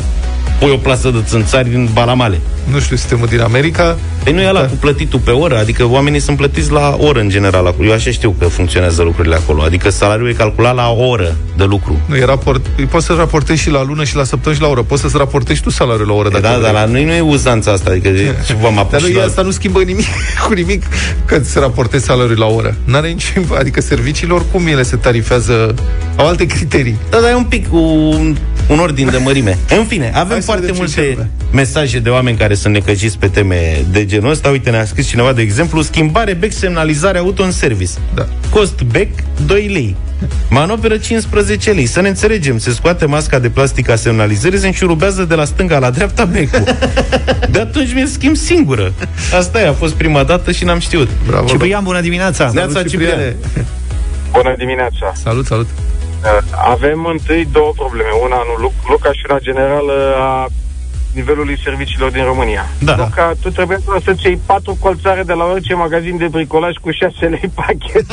[0.59, 2.39] pui o plasă de țânțari din Balamale?
[2.71, 3.97] Nu știu sistemul din America.
[4.23, 7.29] Păi nu e ăla cu plătitul pe oră, adică oamenii sunt plătiți la oră în
[7.29, 7.87] general acolo.
[7.87, 9.61] Eu așa știu că funcționează lucrurile acolo.
[9.61, 11.99] Adică salariul e calculat la oră de lucru.
[12.05, 14.81] Nu, e raport, poți să raportezi și la lună și la săptămână și la oră.
[14.81, 16.29] Poți să-ți raportezi și tu salariul la oră.
[16.29, 16.73] Da, dacă dar vrei.
[16.73, 19.23] la noi nu e uzanța asta, adică de, ce v-am Dar apus nu, și la...
[19.23, 20.05] asta nu schimbă nimic
[20.47, 20.83] cu nimic
[21.25, 22.75] că se raportezi salariul la oră.
[22.83, 23.45] N-are niciun...
[23.61, 25.75] Adică serviciile oricum ele se tarifează,
[26.15, 26.97] au alte criterii.
[27.09, 28.35] Da, dar e un pic un,
[28.67, 29.57] un ordin de mărime.
[29.77, 31.29] În fine, avem Hai să foarte vedem ce multe înseamnă.
[31.51, 34.49] mesaje de oameni care sunt necăjiți pe teme de genul ăsta.
[34.49, 37.91] Uite, ne-a scris cineva, de exemplu, schimbare bec semnalizare auto în service.
[38.13, 38.25] Da.
[38.49, 39.09] Cost bec
[39.45, 39.95] 2 lei.
[40.49, 41.85] Manoperă 15 lei.
[41.85, 45.79] Să ne înțelegem, se scoate masca de plastic a semnalizării, se înșurubează de la stânga
[45.79, 46.63] la dreapta becul.
[47.49, 48.93] De atunci mi-l schimb singură.
[49.37, 51.09] Asta e, a fost prima dată și n-am știut.
[51.27, 51.47] Bravo.
[51.47, 52.51] Ciprian, bună dimineața!
[52.53, 53.35] Neața, Salut, Ciprian.
[54.31, 55.11] Bună dimineața!
[55.13, 55.67] Salut, salut.
[56.23, 56.37] Uh,
[56.73, 58.09] Avem întâi două probleme.
[58.23, 60.47] Una nu Luc- Luca și una generală a
[61.13, 62.65] nivelului serviciilor din România.
[62.79, 62.95] Da.
[62.97, 66.91] Luca, tu trebuie doar să-ți iei patru colțare de la orice magazin de bricolaj cu
[66.91, 68.05] 6 lei pachet.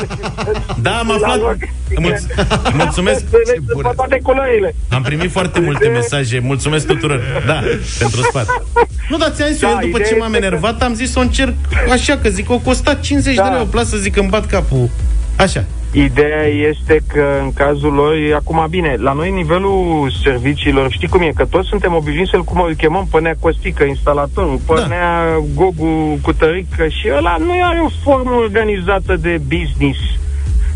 [0.81, 1.57] Da, am aflat.
[1.99, 2.25] Mulț-
[2.73, 3.19] mulțumesc.
[3.19, 4.75] Sunt pe toate culorile.
[4.89, 6.39] Am primit foarte multe mesaje.
[6.43, 7.21] Mulțumesc tuturor.
[7.45, 7.59] Da,
[7.99, 8.63] pentru sfat.
[9.09, 11.11] Nu, dar ți-am zis Da, eu, după ideea ce m-am este că- enervat, am zis
[11.11, 11.53] să o încerc
[11.91, 13.49] așa, că zic, o costa 50 de Da.
[13.49, 14.89] lei o plasă, zic, îmi bat capul.
[15.35, 15.63] Așa.
[15.91, 21.21] Ideea este că în cazul lor, e acum bine, la noi nivelul serviciilor, știi cum
[21.21, 24.79] e, că toți suntem obișnuiți să-l cum îl chemăm pe Nea Costică, instalatorul, pe Da.
[24.79, 24.87] da.
[24.87, 29.99] Nea Gogu cu tărică și ăla nu are o formă organizată de business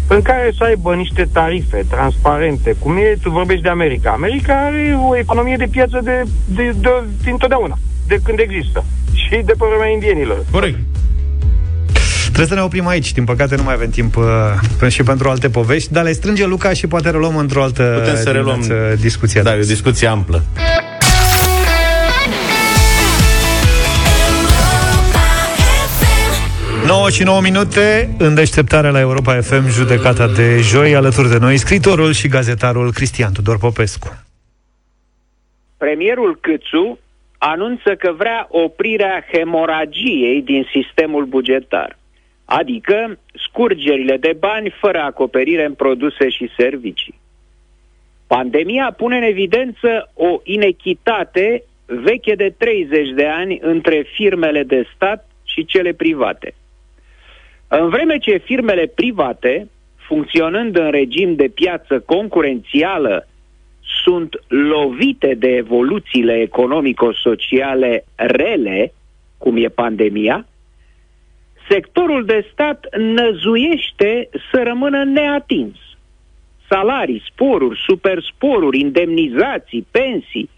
[0.07, 2.75] în care să aibă niște tarife transparente.
[2.79, 4.11] Cum e, tu vorbești de America.
[4.11, 6.89] America are o economie de piață de, de, de,
[7.23, 8.85] din totdeauna, de când există.
[9.13, 10.45] Și de pe vremea indienilor.
[10.51, 10.77] Corect.
[12.33, 13.11] Trebuie să ne oprim aici.
[13.11, 14.23] Din păcate nu mai avem timp uh,
[14.77, 18.15] până și pentru alte povești, dar le strânge Luca și poate reluăm într-o altă Putem
[18.15, 19.41] să reluăm dimineață discuția.
[19.43, 20.43] Da, e o discuție amplă.
[26.85, 31.57] Nouă și 9 minute în deșteptarea la Europa FM, judecata de joi, alături de noi,
[31.57, 34.23] scritorul și gazetarul Cristian Tudor Popescu.
[35.77, 36.99] Premierul Câțu
[37.37, 41.97] anunță că vrea oprirea hemoragiei din sistemul bugetar,
[42.45, 47.21] adică scurgerile de bani fără acoperire în produse și servicii.
[48.27, 55.29] Pandemia pune în evidență o inechitate veche de 30 de ani între firmele de stat
[55.43, 56.53] și cele private.
[57.67, 63.27] În vreme ce firmele private, funcționând în regim de piață concurențială,
[64.03, 68.93] sunt lovite de evoluțiile economico-sociale rele,
[69.37, 70.45] cum e pandemia,
[71.69, 75.75] sectorul de stat năzuiește să rămână neatins.
[76.69, 80.49] Salarii, sporuri, supersporuri, indemnizații, pensii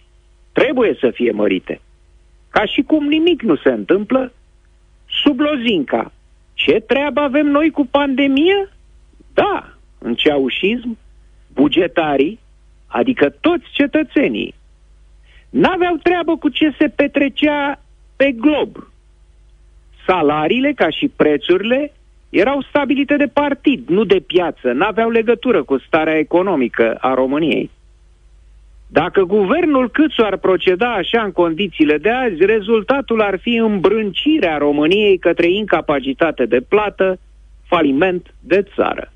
[0.51, 1.82] trebuie să fie mărite.
[2.49, 4.34] Ca și cum nimic nu se întâmplă,
[5.24, 6.12] sub lozinca.
[6.53, 8.70] Ce treabă avem noi cu pandemia?
[9.34, 10.97] Da, în ceaușism,
[11.53, 12.39] bugetarii,
[12.88, 14.53] adică toți cetățenii,
[15.49, 17.82] n-aveau treabă cu ce se petrecea
[18.16, 18.88] pe glob.
[20.06, 21.91] Salariile, ca și prețurile,
[22.30, 27.70] erau stabilite de partid, nu de piață, n-aveau legătură cu starea economică a României.
[28.88, 35.18] Dacă guvernul Câțu ar proceda așa în condițiile de azi, rezultatul ar fi îmbrâncirea României
[35.18, 37.20] către incapacitate de plată,
[37.68, 39.12] faliment de țară.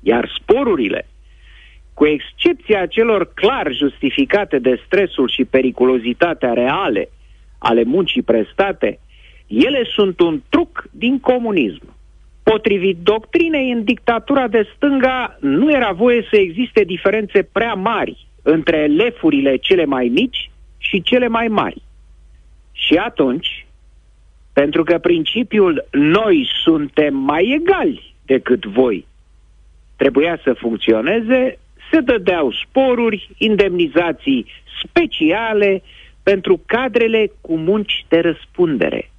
[0.00, 1.08] Iar sporurile,
[1.94, 7.08] cu excepția celor clar justificate de stresul și periculozitatea reale
[7.58, 8.98] ale muncii prestate,
[9.48, 11.96] ele sunt un truc din comunism.
[12.42, 18.86] Potrivit doctrinei, în dictatura de stânga nu era voie să existe diferențe prea mari între
[18.86, 21.82] lefurile cele mai mici și cele mai mari.
[22.72, 23.66] Și atunci,
[24.52, 29.06] pentru că principiul noi suntem mai egali decât voi
[29.98, 31.58] trebuia să funcționeze,
[31.90, 34.46] se dădeau sporuri, indemnizații
[34.84, 35.82] speciale
[36.22, 39.10] pentru cadrele cu munci de răspundere.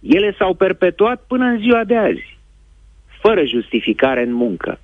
[0.00, 2.38] Ele s-au perpetuat până în ziua de azi,
[3.20, 4.80] fără justificare în muncă.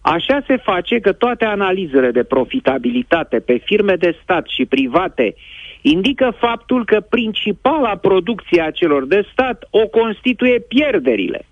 [0.00, 5.34] Așa se face că toate analizele de profitabilitate pe firme de stat și private
[5.80, 11.46] indică faptul că principala producție a celor de stat o constituie pierderile,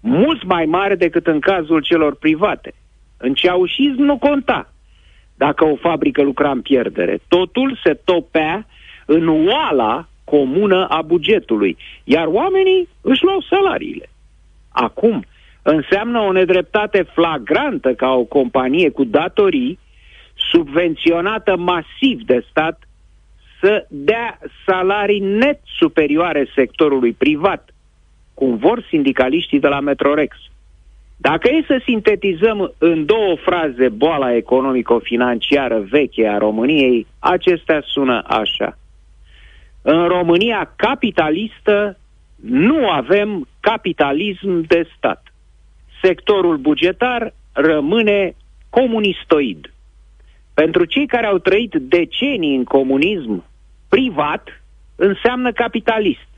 [0.00, 2.72] mult mai mari decât în cazul celor private.
[3.16, 4.72] În ceaușism nu conta
[5.36, 7.20] dacă o fabrică lucra în pierdere.
[7.28, 8.66] Totul se topea
[9.06, 14.08] în oala comună a bugetului, iar oamenii își luau salariile.
[14.68, 15.24] Acum,
[15.62, 19.78] înseamnă o nedreptate flagrantă ca o companie cu datorii,
[20.50, 22.88] subvenționată masiv de stat,
[23.60, 27.74] să dea salarii net superioare sectorului privat,
[28.34, 30.36] cum vor sindicaliștii de la Metrorex.
[31.16, 38.78] Dacă e să sintetizăm în două fraze boala economico-financiară veche a României, acestea sună așa.
[39.90, 41.98] În România capitalistă
[42.36, 45.22] nu avem capitalism de stat
[46.02, 48.34] sectorul bugetar rămâne
[48.70, 49.72] comunistoid.
[50.54, 53.44] Pentru cei care au trăit decenii în comunism,
[53.88, 54.62] privat
[54.96, 56.28] înseamnă capitalist,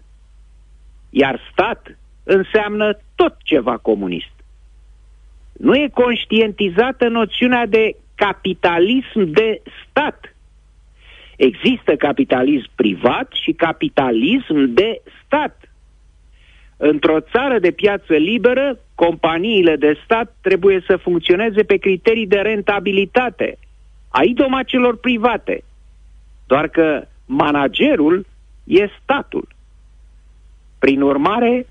[1.10, 4.34] iar stat înseamnă tot ceva comunist.
[5.52, 10.29] Nu e conștientizată noțiunea de capitalism de stat.
[11.40, 15.70] Există capitalism privat și capitalism de stat.
[16.76, 23.58] Într-o țară de piață liberă, companiile de stat trebuie să funcționeze pe criterii de rentabilitate
[24.08, 25.64] a idomacelor private.
[26.46, 28.26] Doar că managerul
[28.64, 29.48] e statul.
[30.78, 31.66] Prin urmare,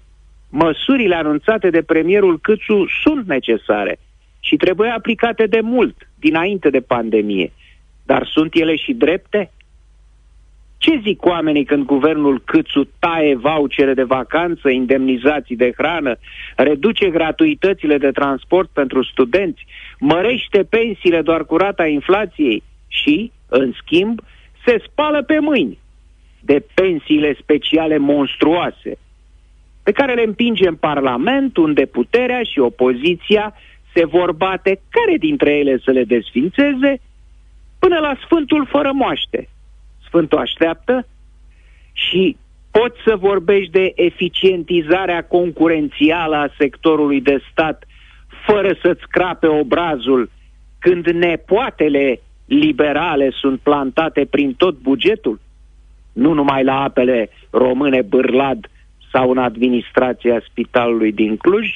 [0.50, 4.00] măsurile anunțate de premierul Câțu sunt necesare
[4.40, 7.52] și trebuie aplicate de mult, dinainte de pandemie.
[8.06, 9.52] Dar sunt ele și drepte?
[10.80, 16.16] Ce zic oamenii când guvernul Câțu taie vouchere de vacanță, indemnizații de hrană,
[16.56, 19.66] reduce gratuitățile de transport pentru studenți,
[20.00, 24.20] mărește pensiile doar cu rata inflației și, în schimb,
[24.66, 25.78] se spală pe mâini
[26.40, 28.98] de pensiile speciale monstruoase,
[29.84, 33.54] pe care le împinge în Parlament, unde puterea și opoziția
[33.94, 34.80] se vor bate.
[34.90, 37.02] Care dintre ele să le desfințeze,
[37.80, 39.50] până la Sfântul fără moaște
[40.10, 41.08] Sfântul așteaptă
[41.94, 42.38] și
[42.72, 47.84] poți să vorbești de eficientizarea concurențială a sectorului de stat
[48.46, 50.30] fără să-ți crape obrazul
[50.80, 55.40] când nepoatele liberale sunt plantate prin tot bugetul?
[56.14, 58.70] Nu numai la apele române Bârlad
[59.12, 61.68] sau în administrația spitalului din Cluj?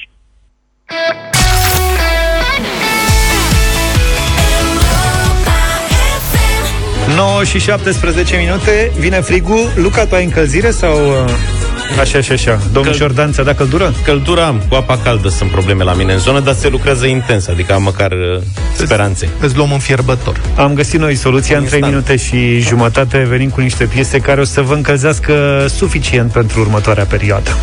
[7.16, 9.70] 9 și 17 minute, vine frigul.
[9.74, 10.96] Luca, tu ai încălzire sau...
[10.96, 12.60] Uh, așa și așa.
[12.72, 13.00] Domnul Căl...
[13.00, 13.94] Jordan, ți-a dat căldură?
[14.04, 17.48] Căldura am, cu apa caldă sunt probleme la mine în zonă, dar se lucrează intens,
[17.48, 18.42] adică am măcar uh,
[18.76, 19.28] speranțe.
[19.40, 20.40] Îți luăm un fierbător.
[20.56, 24.44] Am găsit noi soluția în 3 minute și jumătate, venim cu niște piese care o
[24.44, 27.56] să vă încălzească suficient pentru următoarea perioadă.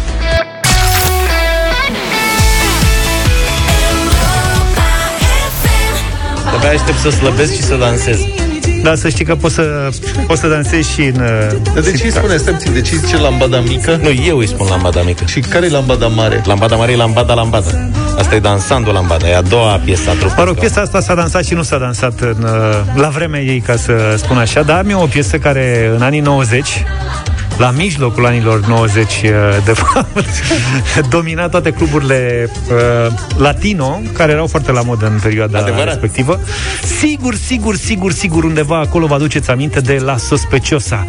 [6.56, 8.20] Abia aștept să slăbesc și să dansez.
[8.84, 9.90] Dar să știi că poți să,
[10.28, 11.16] poți să dansezi și în...
[11.22, 14.00] uh, Dar de ce îi spune, stai puțin, de ce îi zice lambada mică?
[14.02, 15.24] Nu, eu îi spun lambada mică.
[15.26, 16.42] Și care e lambada mare?
[16.46, 17.90] Lambada mare e lambada lambada.
[18.18, 20.34] Asta e dansando lambada, e a doua piesă a trupei.
[20.38, 22.52] Mă rog, piesa asta s-a dansat și nu s-a dansat în, uh,
[22.96, 26.20] la vremea ei, ca să spun așa, dar am eu o piesă care în anii
[26.20, 26.84] 90
[27.58, 29.30] la mijlocul anilor 90, uh,
[29.66, 30.26] de fapt,
[31.16, 35.86] domina toate cluburile uh, latino, care erau foarte la modă în perioada Adevărat.
[35.86, 36.40] respectivă.
[37.00, 41.06] Sigur, sigur, sigur, sigur, undeva acolo vă aduceți aminte de La Sospeciosa.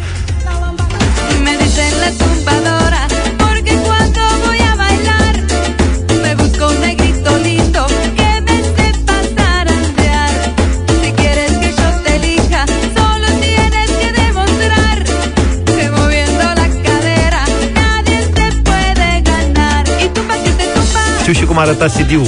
[21.33, 22.27] Știu și cum arăta CD-ul.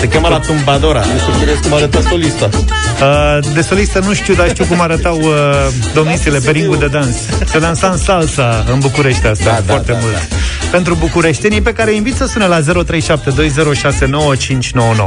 [0.00, 0.98] Se cheamă la tumbadora.
[1.12, 2.48] Eu sunt curios cum arăta solista.
[2.52, 2.58] Uh,
[3.54, 5.30] de solistă nu știu, dar știu cum arătau uh,
[5.94, 7.16] domnițele pe ringul de dans.
[7.50, 10.12] Se dansa în salsa în București asta, Da, da, foarte da, mult.
[10.12, 10.18] da.
[10.70, 12.64] Pentru bucureștenii pe care îi invit să sune la 0372069599.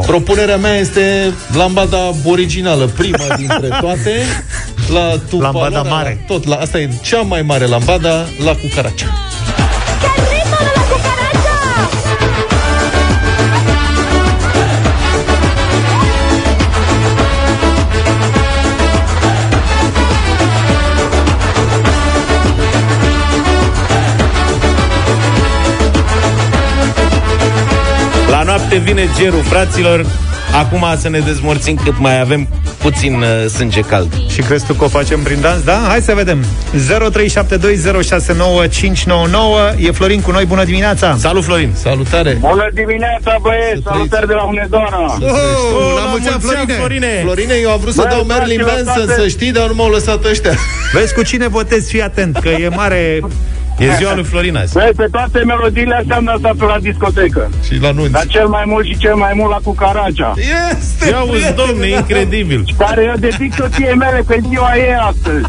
[0.06, 4.12] Propunerea mea este lambada originală, prima dintre toate.
[4.94, 6.24] La tupa, Lambada la- mare.
[6.28, 9.25] Tot, la, asta e cea mai mare lambada, la cucaracea.
[28.66, 30.06] La noapte vine gerul, fraților.
[30.54, 32.48] Acum să ne dezmorțim cât mai avem
[32.78, 34.14] puțin uh, sânge cald.
[34.30, 35.64] Și crezi tu că o facem prin dans?
[35.64, 35.86] Da?
[35.88, 36.44] Hai să vedem.
[36.44, 36.78] 0372069599.
[39.78, 40.46] E Florin cu noi.
[40.46, 41.16] Bună dimineața!
[41.20, 41.70] Salut, Florin!
[41.74, 42.38] Salutare!
[42.40, 43.82] Bună dimineața, băieți!
[43.84, 45.18] Salutări de la Hunedoara!
[45.20, 45.20] Oh,
[45.96, 46.74] la mulți ani, Florine!
[46.74, 47.20] Florine!
[47.22, 49.74] Florine, eu am vrut să Băi, dau Marilyn fraților, Manson, toate- să știi, dar nu
[49.76, 50.54] m-au lăsat ăștia.
[50.94, 53.20] Vezi cu cine votezi, fii atent, că e mare...
[53.78, 54.74] E ziua lui Florin azi.
[54.74, 57.50] Băi, pe toate melodiile astea am dansat pe la discotecă.
[57.66, 58.12] Și la nunți.
[58.12, 60.34] Dar cel mai mult și cel mai mult la Cucaracea.
[60.80, 61.10] Este!
[61.10, 62.64] Ia uzi, domne, incredibil.
[62.78, 65.46] Care eu dedic soției mele pe ziua ei astăzi.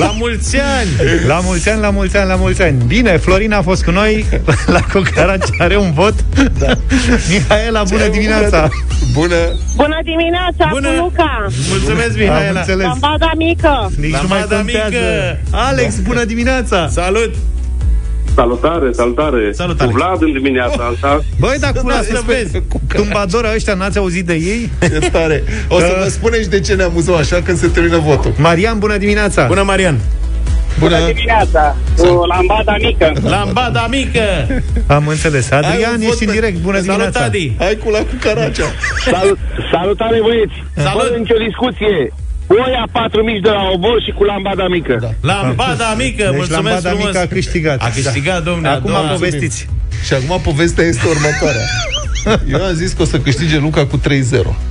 [0.00, 0.88] La mulți ani!
[1.26, 2.82] La mulți ani, la mulți ani, la mulți ani.
[2.86, 4.24] Bine, Florin a fost cu noi
[4.76, 6.14] la Cocaraci, are un vot.
[6.58, 6.72] Da.
[7.30, 8.68] Mihaela, bună dimineața!
[9.12, 9.34] Bună!
[9.76, 10.88] Bună dimineața, Bună.
[10.88, 11.00] Bună.
[11.00, 11.46] Luca!
[11.68, 12.58] Mulțumesc, Am Mihaela!
[12.58, 12.86] înțeles.
[12.86, 13.90] Lambada mică!
[14.00, 14.88] Nici La nu mai Mada contează.
[14.88, 15.38] Mică.
[15.50, 16.88] Alex, bună dimineața!
[16.90, 17.34] Salut!
[18.34, 19.52] Salutare, salutare.
[19.52, 19.90] Salutare.
[19.90, 21.20] Cu Vlad în dimineața asta.
[21.38, 22.62] Băi, dar cu Da, la să vezi.
[22.94, 24.70] tumbadora ăștia n-ați auzit de ei?
[24.80, 25.42] E tare.
[25.68, 26.02] O să Da.
[26.02, 28.32] vă spuneți de ce ne amuzăm așa când se termină votul.
[28.38, 29.46] Marian, bună dimineața!
[29.46, 29.98] Bună, Marian!
[30.78, 30.96] Bună!
[31.06, 32.04] dimineața, cu
[32.34, 33.12] lambada mică.
[33.22, 34.20] Lambada mică!
[34.86, 35.50] Am înțeles.
[35.50, 36.56] Ai Adrian, un ești vot în pe- direct.
[36.58, 37.24] Bună Salut, dimineața!
[37.24, 37.52] Adi!
[37.58, 38.64] Hai cu la cucaracea.
[39.12, 39.38] Salut,
[39.72, 40.56] salutare, băieți!
[40.76, 41.02] Salut.
[41.02, 42.12] Fără nicio discuție.
[42.48, 44.98] Oia patru mici de la obor și cu lambada mică.
[45.00, 45.10] Da.
[45.20, 46.24] Lambada mică!
[46.24, 47.06] Deci Mulțumesc lambada frumos!
[47.06, 47.82] mică a câștigat.
[47.82, 48.68] A câștigat, domne.
[48.68, 49.08] Acum a doua.
[49.12, 49.68] povestiți.
[50.06, 51.62] Și acum povestea este următoarea.
[52.52, 54.02] Eu am zis că o să câștige Luca cu 3-0.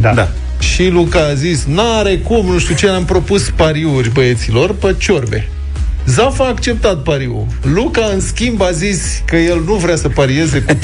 [0.01, 0.13] Da.
[0.13, 0.27] Da.
[0.59, 5.47] Și Luca a zis, n-are cum, nu știu ce, am propus pariuri băieților pe ciorbe.
[6.07, 7.45] Zaf a acceptat pariul.
[7.61, 10.79] Luca, în schimb, a zis că el nu vrea să parieze cu 3-0,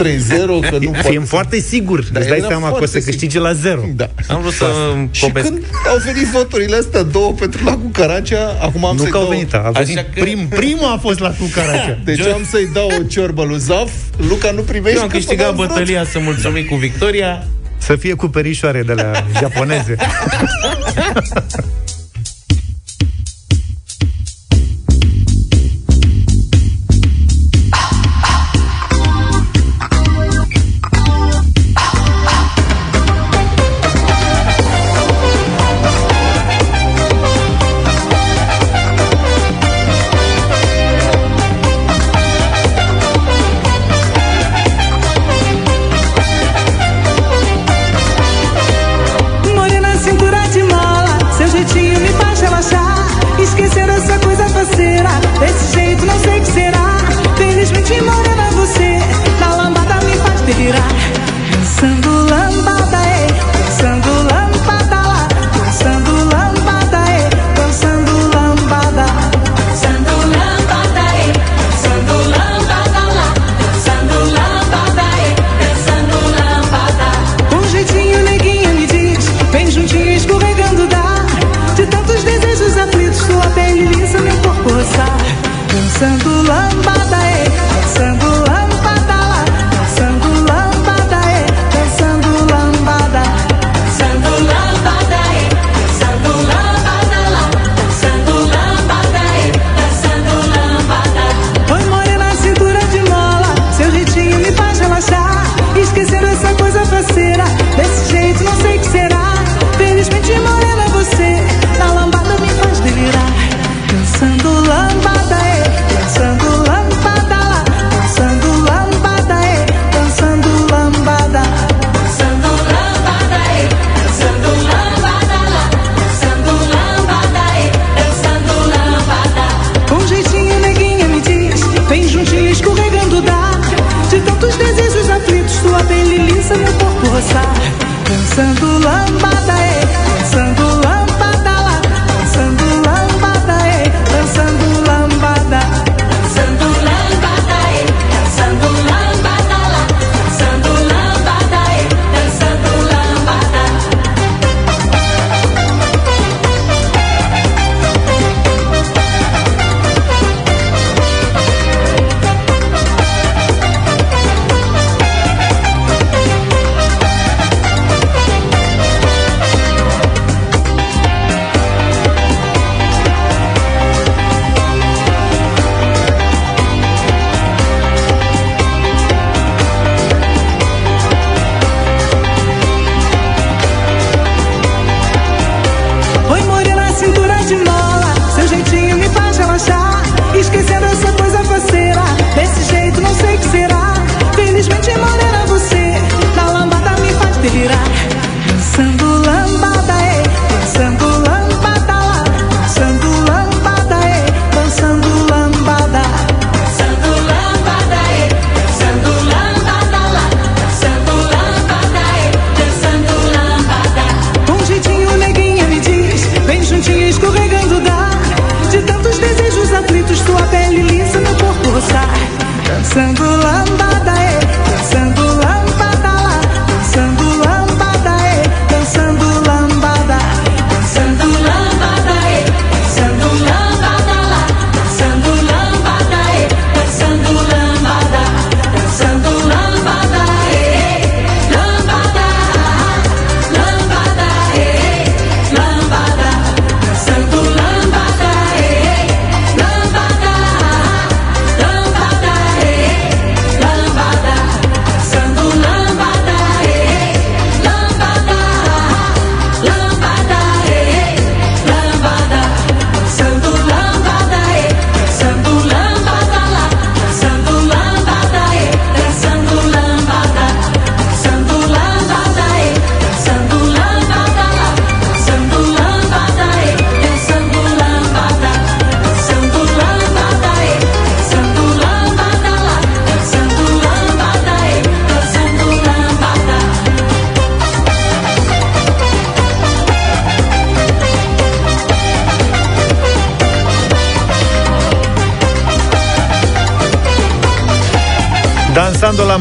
[0.69, 1.27] că nu poate Fim să...
[1.27, 2.03] foarte sigur.
[2.11, 3.09] Da, Îți dai era seama că o foarte să sigur.
[3.09, 3.81] câștige la zero.
[3.95, 4.09] Da.
[4.27, 4.65] Am vrut să
[5.11, 5.45] Și povest.
[5.47, 9.23] când au venit voturile astea, două pentru la Cucaracea, acum am Nu să-i că au
[9.23, 9.31] dau...
[9.31, 11.97] venit, a venit Așa că- prim, primul a fost la Cucaracea.
[12.05, 13.91] Deci Eu- am să-i dau o ciorbă lui Zaf,
[14.29, 14.95] Luca nu primește.
[14.97, 15.67] Eu am că câștigat până am vrut.
[15.67, 17.47] bătălia să mulțumim cu victoria.
[17.77, 19.95] Să fie cu perișoare de la japoneze.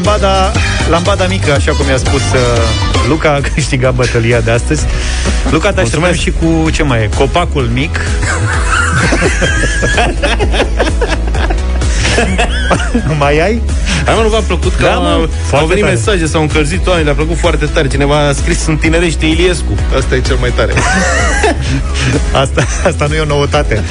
[0.03, 0.51] Lambada,
[0.89, 2.39] lambada mică, așa cum i-a spus uh,
[3.07, 4.85] Luca, a câștigat bătălia de astăzi.
[5.49, 7.99] Luca, te așteptăm și cu, ce mai e, copacul mic.
[13.19, 13.61] mai ai?
[14.07, 15.95] Ai, mă, nu v-a plăcut că Da, da, mă, au, au foarte venit tare.
[15.95, 17.87] mesaje, s-au încălzit oameni, le-a plăcut foarte tare.
[17.87, 19.77] Cineva a scris, sunt tinerește Iliescu.
[19.97, 20.73] Asta e cel mai tare.
[22.41, 23.83] Asta, asta nu e o noutate.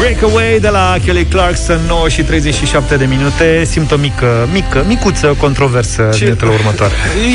[0.00, 5.34] Breakaway de la Kelly Clarkson 9 și 37 de minute Simt o mică, mică, micuță
[5.40, 6.92] controversă Ce- Minutele următoare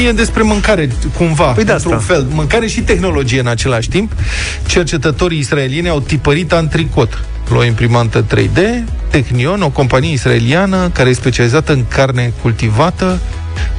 [0.07, 2.13] E despre mâncare, cumva, Păi de într-un asta.
[2.13, 2.27] fel.
[2.29, 4.11] Mâncare și tehnologie în același timp.
[4.65, 8.59] Cercetătorii israelieni au tipărit antricot la o imprimantă 3D,
[9.09, 13.19] Technion, o companie israeliană care e specializată în carne cultivată,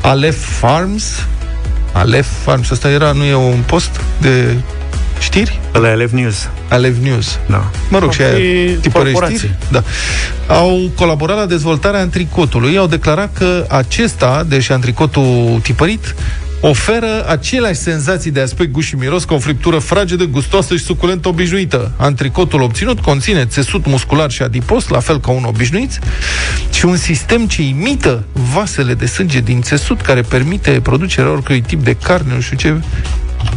[0.00, 1.26] Aleph Farms.
[1.92, 4.54] Aleph Farms, asta era, nu e un post de
[5.26, 5.60] știri?
[5.74, 7.38] Ăla e Lev News Aleph News.
[7.46, 7.70] Da.
[7.90, 9.36] Mă rog, și Ar aia fi tipărești corporații.
[9.36, 9.54] știri?
[9.70, 9.82] Da.
[10.54, 12.76] Au colaborat la dezvoltarea antricotului.
[12.76, 16.14] Au declarat că acesta, deși antricotul tipărit,
[16.60, 21.28] oferă aceleași senzații de aspect, gust și miros ca o friptură fragedă, gustoasă și suculentă
[21.28, 21.92] obișnuită.
[21.96, 25.98] Antricotul obținut conține țesut muscular și adipos, la fel ca un obișnuit,
[26.72, 28.24] și un sistem ce imită
[28.54, 32.74] vasele de sânge din țesut, care permite producerea oricărui tip de carne, nu știu ce,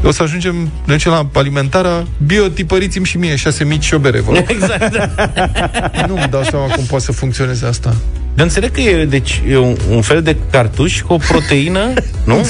[0.04, 4.20] o să ajungem, noi ce la alimentarea biotipăriți-mi și mie șase mici și o bere,
[4.20, 4.46] vă rog.
[4.48, 4.96] Exact.
[6.08, 7.96] Nu-mi dau seama cum poate să funcționeze asta.
[8.40, 11.94] Dar înțeleg că e, deci, e un, un fel de cartuș cu o proteină,
[12.26, 12.50] nu?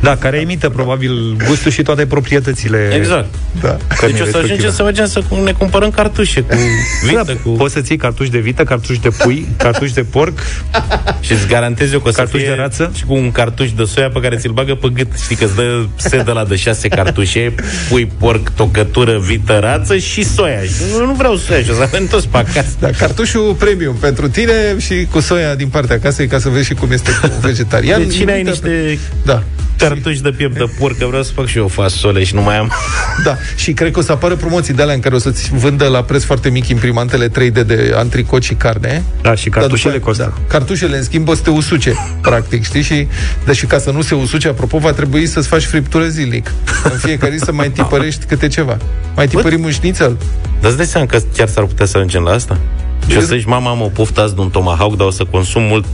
[0.00, 3.34] Da, care imită probabil gustul și toate proprietățile Exact.
[3.60, 3.76] Da.
[3.96, 4.52] cărnii Deci o să respective.
[4.52, 6.56] ajungem să mergem să ne cumpărăm cartușe cu
[7.04, 7.48] vită, cu...
[7.48, 10.38] Poți să ții cartuși de vită, cartuși de pui, cartuși de porc
[11.20, 12.92] Și îți garantez eu că o să Cartuș fie de rață?
[12.96, 15.08] și cu un cartuș de soia pe care ți-l bagă pe gât.
[15.22, 17.54] Știi că îți dă set de la de șase cartușe,
[17.88, 20.60] pui, porc, tocătură, vită, rață și soia.
[20.60, 22.76] Și nu, nu vreau soia și o să avem toți pe acasă.
[22.78, 26.74] Da, cartușul premium pentru tine și cu soia din partea casei ca să vezi și
[26.74, 28.06] cum este cu vegetarian.
[28.06, 29.42] Deci cine ai Uite, niște Da.
[29.78, 32.56] cartuși de piept de porc, că vreau să fac și eu fasole și nu mai
[32.58, 32.72] am.
[33.24, 35.86] Da, și cred că o să apară promoții de alea în care o să-ți vândă
[35.88, 39.02] la preț foarte mic imprimantele 3D de antricot și carne.
[39.22, 40.22] Da, și Dar cartușele după- costă.
[40.36, 42.82] Da, cartușele, în schimb, o să te usuce, practic, știi?
[42.82, 43.08] Și,
[43.44, 46.52] dar și ca să nu se usuce, apropo, va trebui să-ți faci friptură zilnic.
[46.84, 48.76] În fiecare zi să mai tipărești câte ceva.
[49.16, 50.16] Mai tipărim un șnițel?
[50.60, 52.58] Dar îți dai seama că chiar s-ar putea să ajungem la asta?
[53.08, 55.24] Și o să zici, mama, am o poftă azi de un tomahawk, dar o să
[55.24, 55.84] consum mult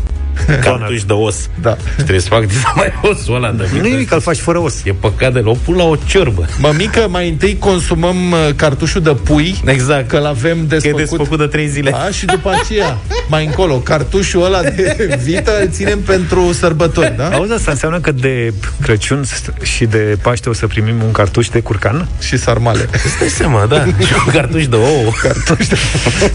[0.64, 1.48] cartuși de os.
[1.62, 1.76] Da.
[1.76, 4.58] Și trebuie să fac din mai osul ăla de Nu e nimic, îl faci fără
[4.58, 4.84] os.
[4.84, 6.48] E păcat de l-o pun la o ciorbă.
[6.58, 10.08] Mămică, mai întâi consumăm uh, cartușul de pui, Exact.
[10.08, 10.98] că l-avem Că e desfăcut.
[10.98, 11.94] desfăcut de trei zile.
[11.94, 17.28] A, și după aceea, mai încolo, cartușul ăla de vită îl ținem pentru sărbători, da?
[17.28, 19.24] Auzi, asta înseamnă că de Crăciun
[19.62, 22.08] și de Paște o să primim un cartuș de curcan?
[22.20, 22.88] Și sarmale.
[22.92, 23.84] Îți dai seama, da.
[24.06, 25.10] Și un cartuș de ouă.
[25.22, 25.76] Cartuș de...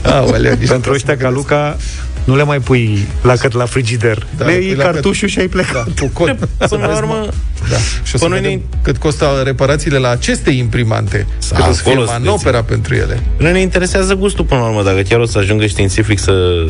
[0.01, 1.77] Aoleu, niște Pentru ăștia ca Luca,
[2.25, 4.25] nu le mai pui la cât la frigider.
[4.37, 5.87] Da, le le iei pui la cartușul și ai plecat.
[5.87, 6.47] Da, cu cod.
[6.69, 7.27] Până la urmă,
[7.69, 7.75] Da.
[8.03, 11.27] Și o să Până vedem ne- cât costă reparațiile la aceste imprimante.
[11.37, 13.19] Sa, Cât o să fie acolo să manopera pentru ele.
[13.37, 14.83] nu ne interesează gustul până la urmă.
[14.83, 16.65] Dacă chiar o să ajungă științific să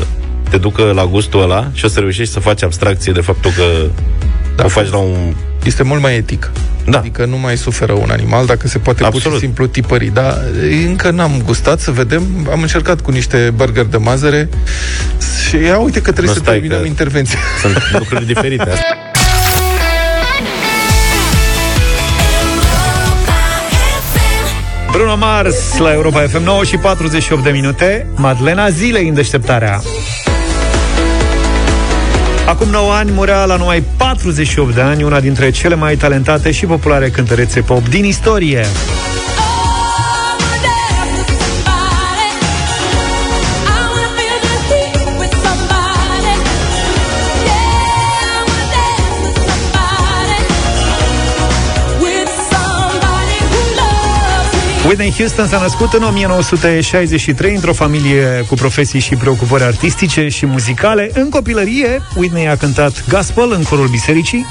[0.49, 3.63] te ducă la gustul ăla și o să reușești să faci abstracție de faptul că
[4.55, 4.65] Da.
[4.65, 5.33] o faci la un...
[5.63, 6.51] Este mult mai etic.
[6.85, 6.97] Da.
[6.97, 9.37] Adică nu mai suferă un animal dacă se poate pur Absolut.
[9.37, 10.11] și simplu tipări.
[10.13, 10.37] Dar
[10.87, 12.47] încă n-am gustat să vedem.
[12.51, 14.49] Am încercat cu niște burger de mazăre
[15.49, 17.39] și ia uite că trebuie Nu, să stai, terminăm că- intervenția.
[17.61, 18.97] Sunt lucruri diferite astea.
[24.91, 28.07] Bruno Mars la Europa FM 9 și 48 de minute.
[28.15, 29.81] Madlena Zilei în deșteptarea.
[32.47, 36.65] Acum 9 ani murea la numai 48 de ani una dintre cele mai talentate și
[36.65, 38.65] populare cântărețe pop din istorie.
[54.87, 61.09] Whitney Houston s-a născut în 1963 într-o familie cu profesii și preocupări artistice și muzicale.
[61.13, 64.45] În copilărie, Whitney a cântat gospel în corul bisericii,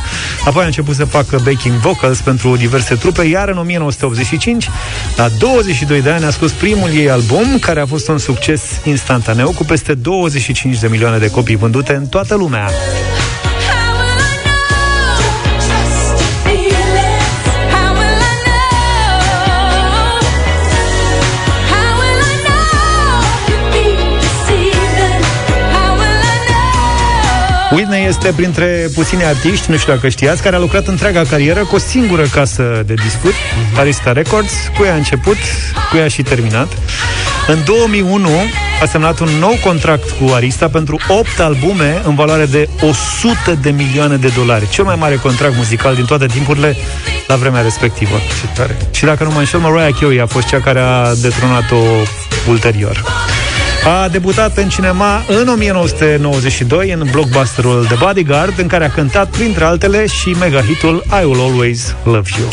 [0.44, 4.68] apoi a început să facă backing vocals pentru diverse trupe, iar în 1985,
[5.16, 9.52] la 22 de ani, a scos primul ei album, care a fost un succes instantaneu,
[9.52, 12.70] cu peste 25 de milioane de copii vândute în toată lumea.
[28.04, 31.78] Este printre puțini artiști, nu știu dacă știați, care a lucrat întreaga carieră cu o
[31.78, 33.34] singură casă de discuri,
[33.76, 35.36] Arista Records, cu ea a început,
[35.90, 36.68] cu ea a și terminat.
[37.46, 38.28] În 2001
[38.82, 43.70] a semnat un nou contract cu Arista pentru 8 albume în valoare de 100 de
[43.70, 44.68] milioane de dolari.
[44.68, 46.76] Cel mai mare contract muzical din toate timpurile
[47.26, 48.16] la vremea respectivă.
[48.40, 48.76] Ce tare.
[48.90, 51.76] Și dacă nu mă înșel, Mariah Carey a fost cea care a detronat-o
[52.48, 53.02] ulterior.
[53.86, 59.64] A debutat în cinema în 1992 în blockbusterul The Bodyguard, în care a cântat, printre
[59.64, 62.48] altele, și mega hitul I Will Always Love You.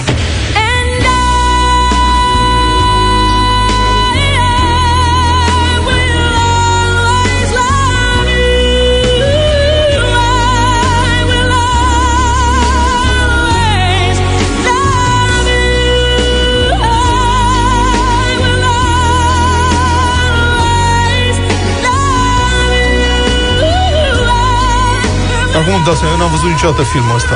[25.59, 27.35] Acum îmi dau seama, eu n-am văzut niciodată filmul ăsta.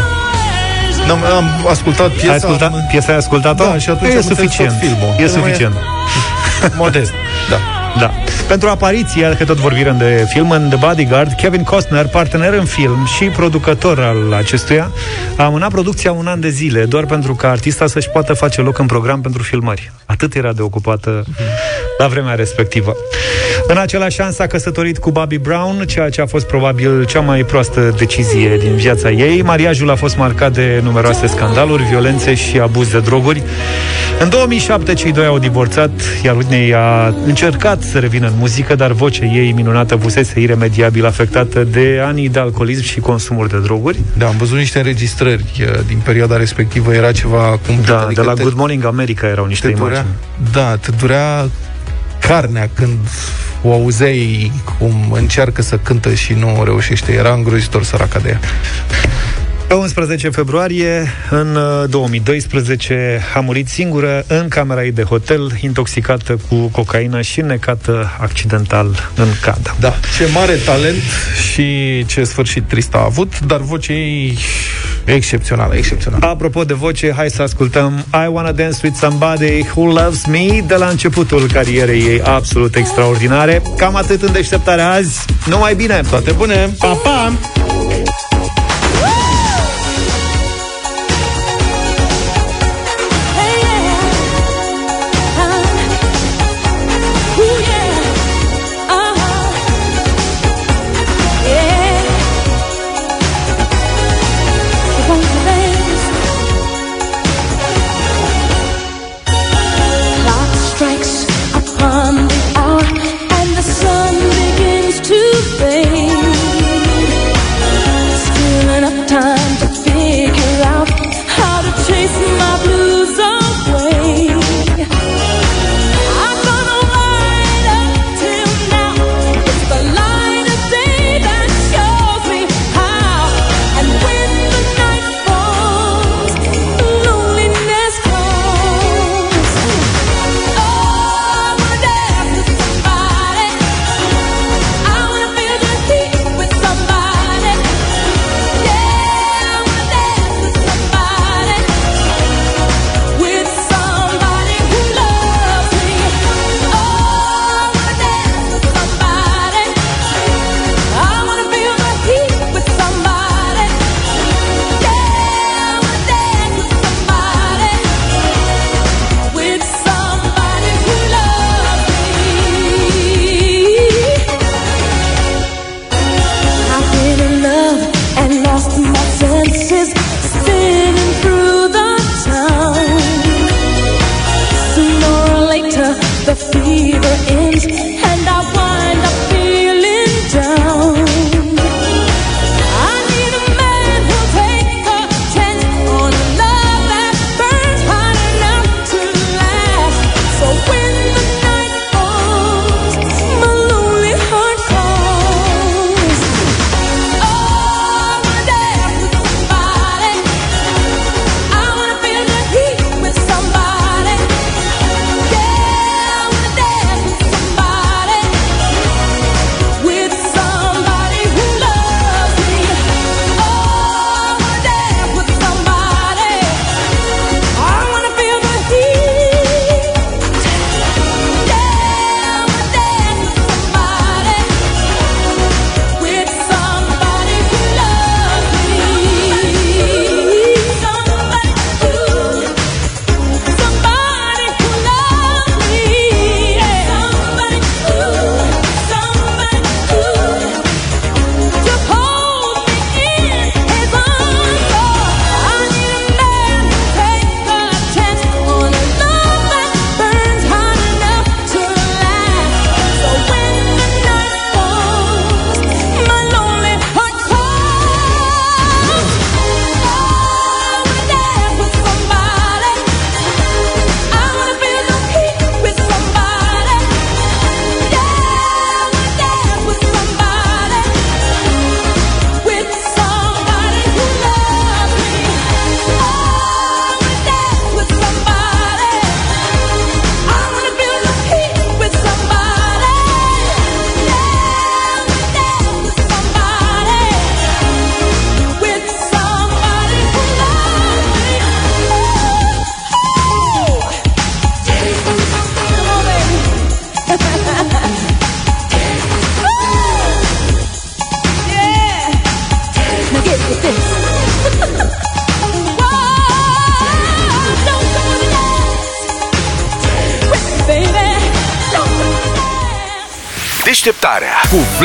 [1.07, 2.30] N-am, am ascultat piesa...
[2.30, 3.63] Ai ascultat, am- piesa ai ascultat-o?
[3.63, 4.72] Da, și atunci e am înțeles suficient.
[4.72, 5.09] tot filmul.
[5.09, 5.76] E Nu mai e- suficient.
[6.84, 7.11] Modest.
[7.49, 7.57] Da.
[7.99, 8.11] Da.
[8.47, 13.05] Pentru apariția, că tot vorbim de film, în The Bodyguard, Kevin Costner, partener în film
[13.18, 14.91] și producător al acestuia,
[15.36, 18.78] a amânat producția un an de zile, doar pentru ca artista să-și poată face loc
[18.78, 19.91] în program pentru filmări.
[20.05, 21.24] Atât era de ocupată
[21.97, 22.95] la vremea respectivă.
[23.68, 27.43] În același an s-a căsătorit cu Bobby Brown, ceea ce a fost probabil cea mai
[27.43, 29.41] proastă decizie din viața ei.
[29.41, 33.43] Mariajul a fost marcat de numeroase scandaluri, violențe și abuz de droguri.
[34.20, 35.89] În 2007 cei doi au divorțat,
[36.24, 41.63] iar Whitney a încercat să revină în muzică, dar vocea ei minunată fusese iremediabil afectată
[41.63, 43.99] de ani de alcoolism și consumuri de droguri.
[44.18, 47.76] Da, am văzut niște înregistrări uh, din perioada respectivă, era ceva cum...
[47.86, 49.89] Da, adică de la te- Good Morning America erau niște te imagini.
[49.89, 50.05] durea,
[50.51, 51.45] Da, te durea
[52.28, 52.97] carnea când
[53.61, 57.11] o auzeai cum încearcă să cântă și nu reușește.
[57.11, 58.39] Era îngrozitor săraca de ea.
[59.68, 66.38] Pe 11 februarie, în uh, 2012, a murit singură în camera ei de hotel, intoxicată
[66.49, 69.76] cu cocaină și necată accidental în cadă.
[69.80, 71.01] Da, ce mare talent
[71.51, 74.38] și ce sfârșit trist a avut, dar vocea ei
[75.05, 76.26] excepțională, excepțională.
[76.26, 80.76] Apropo de voce, hai să ascultăm I Wanna Dance With Somebody Who Loves Me de
[80.76, 83.61] la începutul carierei ei absolut extraordinare.
[83.78, 85.26] Cam atât în deșteptarea azi.
[85.45, 86.01] Numai bine!
[86.09, 86.70] Toate bune!
[86.80, 87.34] Pa, pa!